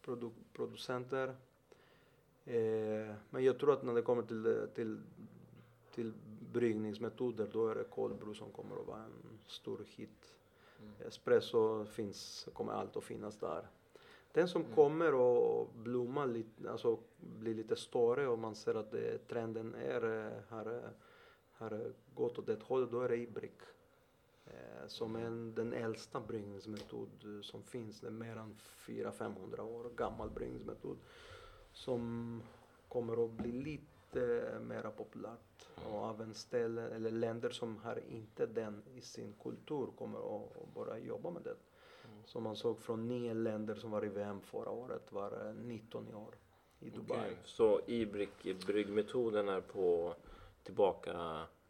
produ, 0.02 0.30
producenter. 0.52 1.28
Eh, 2.44 3.14
men 3.30 3.44
jag 3.44 3.58
tror 3.58 3.72
att 3.72 3.82
när 3.82 3.94
det 3.94 4.02
kommer 4.02 4.22
till, 4.22 4.68
till, 4.74 5.00
till 5.94 6.12
bryggningsmetoder 6.52 7.50
då 7.52 7.68
är 7.68 7.74
det 7.74 7.84
cold 7.84 8.14
brew 8.16 8.34
som 8.38 8.50
kommer 8.52 8.80
att 8.80 8.86
vara 8.86 9.02
en 9.02 9.38
stor 9.46 9.80
hit. 9.96 10.34
Espresso 11.06 11.84
finns, 11.84 12.48
kommer 12.52 12.72
alltid 12.72 12.96
att 12.96 13.04
finnas 13.04 13.38
där. 13.38 13.66
Den 14.32 14.48
som 14.48 14.62
Mm. 14.62 14.74
kommer 14.74 15.06
att 15.62 15.74
blomma 15.74 16.24
lite, 16.24 16.70
alltså 16.70 16.98
bli 17.18 17.54
lite 17.54 17.76
större 17.76 18.28
och 18.28 18.38
man 18.38 18.54
ser 18.54 18.74
att 18.74 18.90
det, 18.90 19.18
trenden 19.28 19.74
är, 19.74 20.02
har, 20.48 20.90
har 21.52 21.92
gått 22.14 22.38
åt 22.38 22.46
det 22.46 22.62
hållet, 22.62 22.90
då 22.90 23.00
är 23.00 23.08
det 23.08 23.16
Ibrick. 23.16 23.60
Eh, 24.80 24.88
som 24.88 25.16
är 25.16 25.20
en, 25.20 25.54
den 25.54 25.72
äldsta 25.72 26.20
bryggningsmetod 26.20 27.08
eh, 27.24 27.42
som 27.42 27.62
finns. 27.62 28.00
Det 28.00 28.06
är 28.06 28.10
mer 28.10 28.36
än 28.36 28.56
400-500 28.86 29.60
år 29.60 29.90
gammal 29.96 30.30
bryggningsmetod. 30.30 30.98
Som 31.72 32.42
kommer 32.88 33.24
att 33.24 33.30
bli 33.30 33.52
lite 33.52 34.58
mera 34.60 34.90
populärt. 34.90 35.68
Och 35.92 36.08
även 36.10 36.34
ställen 36.34 36.92
eller 36.92 37.10
länder 37.10 37.50
som 37.50 37.76
har 37.76 38.00
inte 38.08 38.46
den 38.46 38.82
i 38.94 39.00
sin 39.00 39.34
kultur 39.42 39.86
kommer 39.98 40.36
att 40.36 40.74
börja 40.74 40.98
jobba 40.98 41.30
med 41.30 41.42
det. 41.42 41.56
Som 42.24 42.42
man 42.42 42.56
såg 42.56 42.80
från 42.80 43.08
nio 43.08 43.34
länder 43.34 43.74
som 43.74 43.90
var 43.90 44.04
i 44.04 44.08
VM 44.08 44.40
förra 44.40 44.70
året 44.70 45.12
var 45.12 45.46
eh, 45.46 45.54
19 45.54 46.08
i 46.08 46.14
år 46.14 46.34
i 46.80 46.90
Dubai. 46.90 47.18
Okej, 47.18 47.36
Så 47.44 47.80
Ibrick 47.86 48.66
bryggmetoden 48.66 49.48
är 49.48 49.60
på 49.60 50.14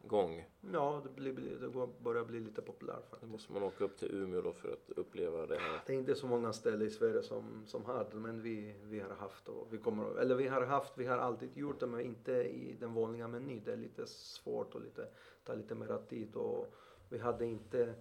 tillbakagång. 0.00 0.44
Ja, 0.72 1.02
det, 1.04 1.10
blir, 1.10 1.32
det 1.60 1.68
börjar 2.02 2.24
bli 2.24 2.40
lite 2.40 2.62
populärt 2.62 2.96
Då 2.96 3.10
faktiskt. 3.10 3.32
måste 3.32 3.52
man 3.52 3.62
åka 3.62 3.84
upp 3.84 3.98
till 3.98 4.14
Umeå 4.14 4.40
då 4.42 4.52
för 4.52 4.72
att 4.72 4.90
uppleva 4.96 5.46
det 5.46 5.58
här. 5.58 5.82
Det 5.86 5.92
är 5.92 5.96
inte 5.96 6.14
så 6.14 6.26
många 6.26 6.52
ställen 6.52 6.86
i 6.86 6.90
Sverige 6.90 7.22
som, 7.22 7.62
som 7.66 7.84
har 7.84 8.06
det, 8.10 8.16
men 8.16 8.42
vi, 8.42 8.74
vi 8.82 9.00
har 9.00 9.14
haft 9.14 9.48
och 9.48 9.66
vi 9.70 9.78
kommer, 9.78 10.18
eller 10.20 10.34
vi 10.34 10.48
har 10.48 10.62
haft, 10.62 10.92
vi 10.98 11.06
har 11.06 11.18
alltid 11.18 11.56
gjort 11.56 11.80
det, 11.80 11.86
men 11.86 12.00
inte 12.00 12.32
i 12.32 12.76
den 12.80 12.94
vanliga 12.94 13.28
menyn. 13.28 13.62
Det 13.64 13.72
är 13.72 13.76
lite 13.76 14.06
svårt 14.06 14.74
och 14.74 14.80
lite, 14.80 15.08
tar 15.44 15.56
lite 15.56 15.74
mera 15.74 15.98
tid 15.98 16.34
och 16.36 16.74
vi 17.08 17.18
hade 17.18 17.46
inte 17.46 17.94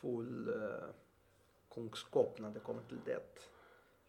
full 0.00 0.48
eh, 0.48 0.88
kunskap 1.74 2.38
när 2.38 2.50
det 2.50 2.60
kommer 2.60 2.82
till 2.82 3.00
det. 3.04 3.38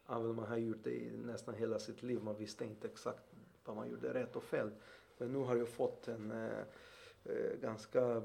Även 0.08 0.30
om 0.30 0.36
man 0.36 0.44
har 0.48 0.56
gjort 0.56 0.84
det 0.84 0.90
i 0.90 1.16
nästan 1.16 1.54
hela 1.54 1.78
sitt 1.78 2.02
liv, 2.02 2.22
man 2.22 2.36
visste 2.36 2.64
inte 2.64 2.88
exakt 2.88 3.22
vad 3.64 3.76
man 3.76 3.90
gjorde 3.90 4.14
rätt 4.14 4.36
och 4.36 4.42
fel. 4.42 4.70
Men 5.18 5.32
nu 5.32 5.38
har 5.38 5.56
jag 5.56 5.68
fått 5.68 6.08
en 6.08 6.30
eh, 6.30 6.64
Eh, 7.28 7.58
ganska 7.60 8.22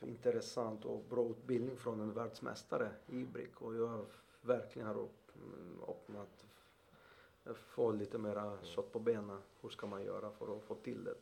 intressant 0.00 0.84
och 0.84 1.04
bra 1.10 1.28
utbildning 1.30 1.76
från 1.76 2.00
en 2.00 2.12
världsmästare 2.12 2.90
i 3.06 3.24
Brick 3.24 3.60
och 3.60 3.74
jag 3.74 4.06
verkligen 4.42 4.88
har 4.88 4.94
mm, 4.94 5.08
öppnat, 5.88 6.46
få 7.54 7.92
lite 7.92 8.18
mera 8.18 8.58
kött 8.62 8.92
på 8.92 8.98
benen. 8.98 9.38
Hur 9.60 9.68
ska 9.68 9.86
man 9.86 10.04
göra 10.04 10.30
för 10.30 10.56
att 10.56 10.62
få 10.62 10.74
till 10.74 11.04
det? 11.04 11.14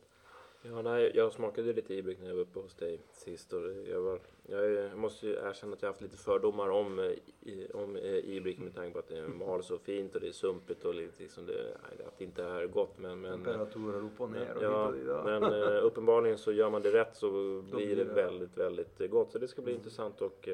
Ja, 0.65 0.81
nej, 0.81 1.11
jag 1.15 1.31
smakade 1.33 1.73
lite 1.73 1.93
Ibrick 1.93 2.19
när 2.19 2.27
jag 2.27 2.35
var 2.35 2.41
uppe 2.41 2.59
hos 2.59 2.75
dig 2.75 2.99
sist 3.11 3.53
och 3.53 3.61
jag, 3.91 4.01
var, 4.01 4.19
jag 4.47 4.71
jag 4.71 4.97
måste 4.97 5.27
ju 5.27 5.33
erkänna 5.33 5.73
att 5.73 5.81
jag 5.81 5.89
haft 5.89 6.01
lite 6.01 6.17
fördomar 6.17 6.69
om, 6.69 6.99
eh, 6.99 7.05
i- 7.41 7.67
om 7.73 7.95
eh, 7.95 8.15
Ibrick 8.35 8.59
med 8.59 8.75
tanke 8.75 8.93
på 8.93 8.99
att 8.99 9.07
det 9.07 9.27
mal 9.27 9.63
så 9.63 9.77
fint 9.77 10.15
och 10.15 10.21
det 10.21 10.27
är 10.27 10.31
sumpigt 10.31 10.85
och 10.85 10.95
lite 10.95 11.23
liksom 11.23 11.45
det, 11.45 11.77
att 12.07 12.17
det 12.17 12.23
inte 12.23 12.43
är 12.43 12.67
gott 12.67 12.97
men, 12.97 13.21
men 13.21 13.43
Temperaturer 13.43 14.05
upp 14.05 14.21
och 14.21 14.31
ner 14.31 14.55
och 14.57 14.63
Ja, 14.63 14.93
men 15.25 15.43
eh, 15.43 15.85
uppenbarligen 15.85 16.37
så 16.37 16.51
gör 16.51 16.69
man 16.69 16.81
det 16.81 16.91
rätt 16.91 17.15
så 17.15 17.61
blir 17.71 17.95
det 17.95 18.03
väldigt, 18.03 18.57
väldigt 18.57 19.11
gott. 19.11 19.31
Så 19.31 19.39
det 19.39 19.47
ska 19.47 19.61
bli 19.61 19.71
Mm. 19.73 19.79
intressant 19.79 20.21
och, 20.21 20.49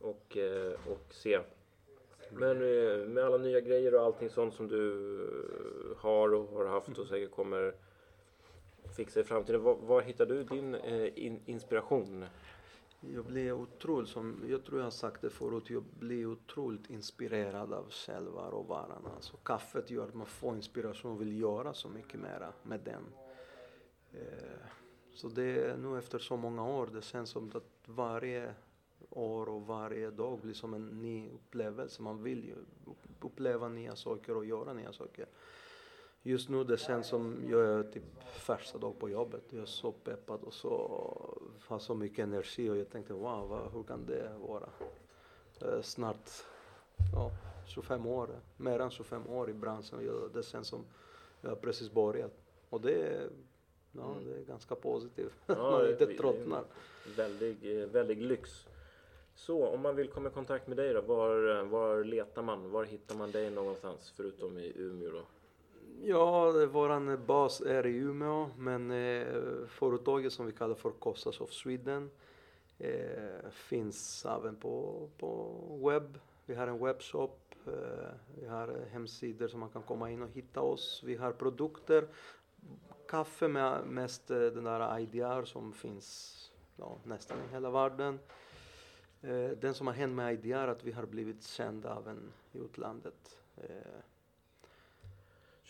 och, 0.00 0.36
och 0.90 1.00
se. 1.14 1.40
Men 2.32 2.58
med 3.14 3.24
alla 3.24 3.36
nya 3.36 3.60
grejer 3.60 3.94
och 3.94 4.00
allting 4.00 4.30
sånt 4.30 4.54
som 4.54 4.68
du 4.68 5.18
har 5.96 6.34
och 6.34 6.48
har 6.48 6.66
haft 6.66 6.98
och 6.98 7.06
säkert 7.06 7.30
kommer 7.30 7.74
fixa 8.96 9.20
i 9.20 9.24
framtiden. 9.24 9.62
Var, 9.62 9.74
var 9.74 10.02
hittar 10.02 10.26
du 10.26 10.44
din 10.44 10.74
eh, 10.74 11.26
in, 11.26 11.40
inspiration? 11.46 12.24
Jag 13.00 13.24
blir 13.24 13.52
otroligt, 13.52 14.08
som 14.08 14.44
jag 14.48 14.64
tror 14.64 14.78
jag 14.78 14.86
har 14.86 14.90
sagt 14.90 15.22
det 15.22 15.30
förut, 15.30 15.70
jag 15.70 15.82
blir 15.98 16.26
otroligt 16.26 16.90
inspirerad 16.90 17.72
av 17.72 17.90
själva 17.90 18.50
råvaran. 18.50 19.06
Alltså 19.16 19.36
kaffet 19.36 19.90
gör 19.90 20.08
att 20.08 20.14
man 20.14 20.26
får 20.26 20.56
inspiration 20.56 21.12
och 21.12 21.20
vill 21.20 21.40
göra 21.40 21.74
så 21.74 21.88
mycket 21.88 22.20
mera 22.20 22.52
med 22.62 22.80
den. 22.80 23.04
Eh, 24.12 24.66
så 25.14 25.28
det 25.28 25.42
är 25.42 25.76
nu 25.76 25.98
efter 25.98 26.18
så 26.18 26.36
många 26.36 26.68
år, 26.68 26.88
det 26.92 27.02
känns 27.02 27.30
som 27.30 27.50
att 27.54 27.64
varje 27.86 28.54
år 29.10 29.48
och 29.48 29.66
varje 29.66 30.10
dag 30.10 30.40
blir 30.40 30.54
som 30.54 30.74
en 30.74 30.86
ny 30.86 31.30
upplevelse. 31.30 32.02
Man 32.02 32.22
vill 32.22 32.44
ju 32.44 32.54
uppleva 33.20 33.68
nya 33.68 33.96
saker 33.96 34.36
och 34.36 34.44
göra 34.44 34.72
nya 34.72 34.92
saker. 34.92 35.26
Just 36.22 36.48
nu 36.48 36.64
det 36.64 36.76
känns 36.76 37.06
som 37.06 37.44
jag 37.50 37.60
är 37.66 37.82
typ 37.82 38.02
första 38.32 38.78
dag 38.78 38.98
på 38.98 39.08
jobbet. 39.10 39.42
Jag 39.50 39.62
är 39.62 39.66
så 39.66 39.92
peppad 39.92 40.40
och 40.42 40.52
så 40.52 40.70
har 41.66 41.78
så 41.78 41.94
mycket 41.94 42.18
energi 42.18 42.70
och 42.70 42.76
jag 42.76 42.90
tänkte 42.90 43.12
wow, 43.12 43.48
vad, 43.48 43.72
hur 43.72 43.82
kan 43.82 44.06
det 44.06 44.32
vara? 44.48 44.68
Eh, 45.60 45.82
snart 45.82 46.30
ja, 47.14 47.30
25 47.66 48.06
år, 48.06 48.28
mer 48.56 48.78
än 48.80 48.90
25 48.90 49.26
år 49.28 49.50
i 49.50 49.52
branschen. 49.52 50.04
Jag, 50.06 50.30
det 50.34 50.42
känns 50.42 50.68
som 50.68 50.84
jag 51.40 51.50
har 51.50 51.56
precis 51.56 51.90
börjat. 51.92 52.32
Och 52.68 52.80
det 52.80 52.92
är, 52.94 53.30
ja, 53.92 54.12
Mm. 54.12 54.24
det 54.24 54.34
är 54.40 54.44
ganska 54.44 54.74
positivt. 54.74 55.34
Ja, 55.46 55.54
Man 55.70 55.90
inte 55.90 56.06
tröttnar. 56.06 56.64
Väldig, 57.16 57.80
eh, 57.82 57.86
väldig 57.88 58.22
lyx. 58.22 58.66
Så 59.34 59.66
om 59.66 59.80
man 59.80 59.96
vill 59.96 60.08
komma 60.08 60.28
i 60.28 60.32
kontakt 60.32 60.66
med 60.66 60.76
dig 60.76 60.92
då, 60.94 61.00
var, 61.00 61.62
var 61.62 62.04
letar 62.04 62.42
man? 62.42 62.70
Var 62.70 62.84
hittar 62.84 63.14
man 63.14 63.30
dig 63.30 63.50
någonstans 63.50 64.12
förutom 64.16 64.58
i 64.58 64.72
Umeå 64.76 65.10
då? 65.10 65.22
Ja, 66.02 66.50
vår 66.52 66.66
våran 66.66 67.26
bas 67.26 67.60
är 67.60 67.86
i 67.86 67.96
Umeå, 67.96 68.50
men 68.58 68.90
eh, 68.90 69.66
företaget 69.66 70.32
som 70.32 70.46
vi 70.46 70.52
kallar 70.52 70.74
för 70.74 70.90
Costas 70.90 71.40
of 71.40 71.52
Sweden 71.52 72.10
eh, 72.78 73.50
finns 73.50 74.26
även 74.26 74.56
på, 74.56 75.08
på 75.18 75.52
webb. 75.84 76.18
Vi 76.46 76.54
har 76.54 76.66
en 76.66 76.84
webbshop, 76.84 77.54
eh, 77.66 78.10
vi 78.40 78.46
har 78.46 78.86
hemsidor 78.90 79.48
som 79.48 79.60
man 79.60 79.68
kan 79.68 79.82
komma 79.82 80.10
in 80.10 80.22
och 80.22 80.28
hitta 80.28 80.60
oss. 80.60 81.02
Vi 81.04 81.16
har 81.16 81.32
produkter, 81.32 82.08
kaffe 83.08 83.48
med 83.48 83.86
mest 83.86 84.30
eh, 84.30 84.38
den 84.38 84.64
där 84.64 84.98
IDR 84.98 85.44
som 85.44 85.72
finns 85.72 86.36
ja, 86.76 86.98
nästan 87.04 87.38
i 87.38 87.52
hela 87.52 87.70
världen. 87.70 88.18
Eh, 89.22 89.50
den 89.50 89.74
som 89.74 89.86
har 89.86 89.94
hänt 89.94 90.14
med 90.14 90.34
IDR 90.34 90.54
är 90.54 90.68
att 90.68 90.84
vi 90.84 90.92
har 90.92 91.06
blivit 91.06 91.42
kända 91.42 91.98
även 91.98 92.32
i 92.52 92.58
utlandet. 92.58 93.38
Eh, 93.56 94.00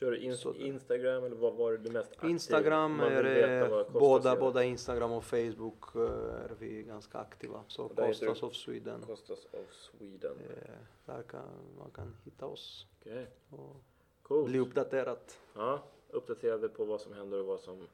Kör 0.01 0.11
du 0.11 0.19
in, 0.19 0.35
Instagram 0.57 1.25
eller 1.25 1.37
vad 1.37 1.55
var 1.55 1.73
du 1.73 1.91
mest 1.93 2.13
aktiv? 2.13 2.31
Instagram 2.31 3.01
är 3.01 3.69
Kostas 3.69 3.93
båda, 3.93 4.37
båda 4.37 4.65
Instagram 4.65 5.13
och 5.13 5.25
Facebook 5.25 5.95
eh, 5.95 6.01
är 6.45 6.53
vi 6.59 6.83
ganska 6.83 7.19
aktiva. 7.19 7.65
Så 7.69 7.89
Kostas 7.89 8.41
du- 8.41 8.47
of 8.47 8.55
Sweden. 8.55 9.03
Kostas 9.07 9.45
of 9.53 9.73
Sweden. 9.73 10.37
Eh, 10.51 10.71
där 11.07 11.23
kan 11.23 11.43
man 11.79 11.91
kan 11.91 12.17
hitta 12.25 12.47
oss 12.47 12.87
Okej, 13.01 13.27
och 13.51 13.77
coolt. 14.23 14.47
bli 14.49 14.59
uppdaterad. 14.59 15.19
Ja, 15.55 15.83
uppdaterade 16.11 16.69
på 16.69 16.85
vad 16.85 17.01
som 17.01 17.13
händer 17.13 17.39
och 17.41 17.47
vad 17.47 17.61
som 17.61 17.87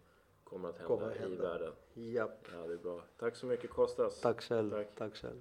kommer 0.45 0.69
att 0.69 0.79
hända 0.79 0.89
Kommer 0.97 1.11
att 1.11 1.17
i 1.17 1.19
hända. 1.19 1.43
världen. 1.43 1.73
Japp. 1.95 2.49
Ja, 2.53 2.67
det 2.67 2.73
är 2.73 2.79
bra. 2.79 3.01
Tack 3.19 3.37
så 3.37 3.47
mycket 3.47 3.71
Kostas. 3.71 4.21
Tack 4.21 4.43
själv. 4.43 4.71
Tack. 4.71 4.89
Tack 4.95 5.17
själv. 5.17 5.41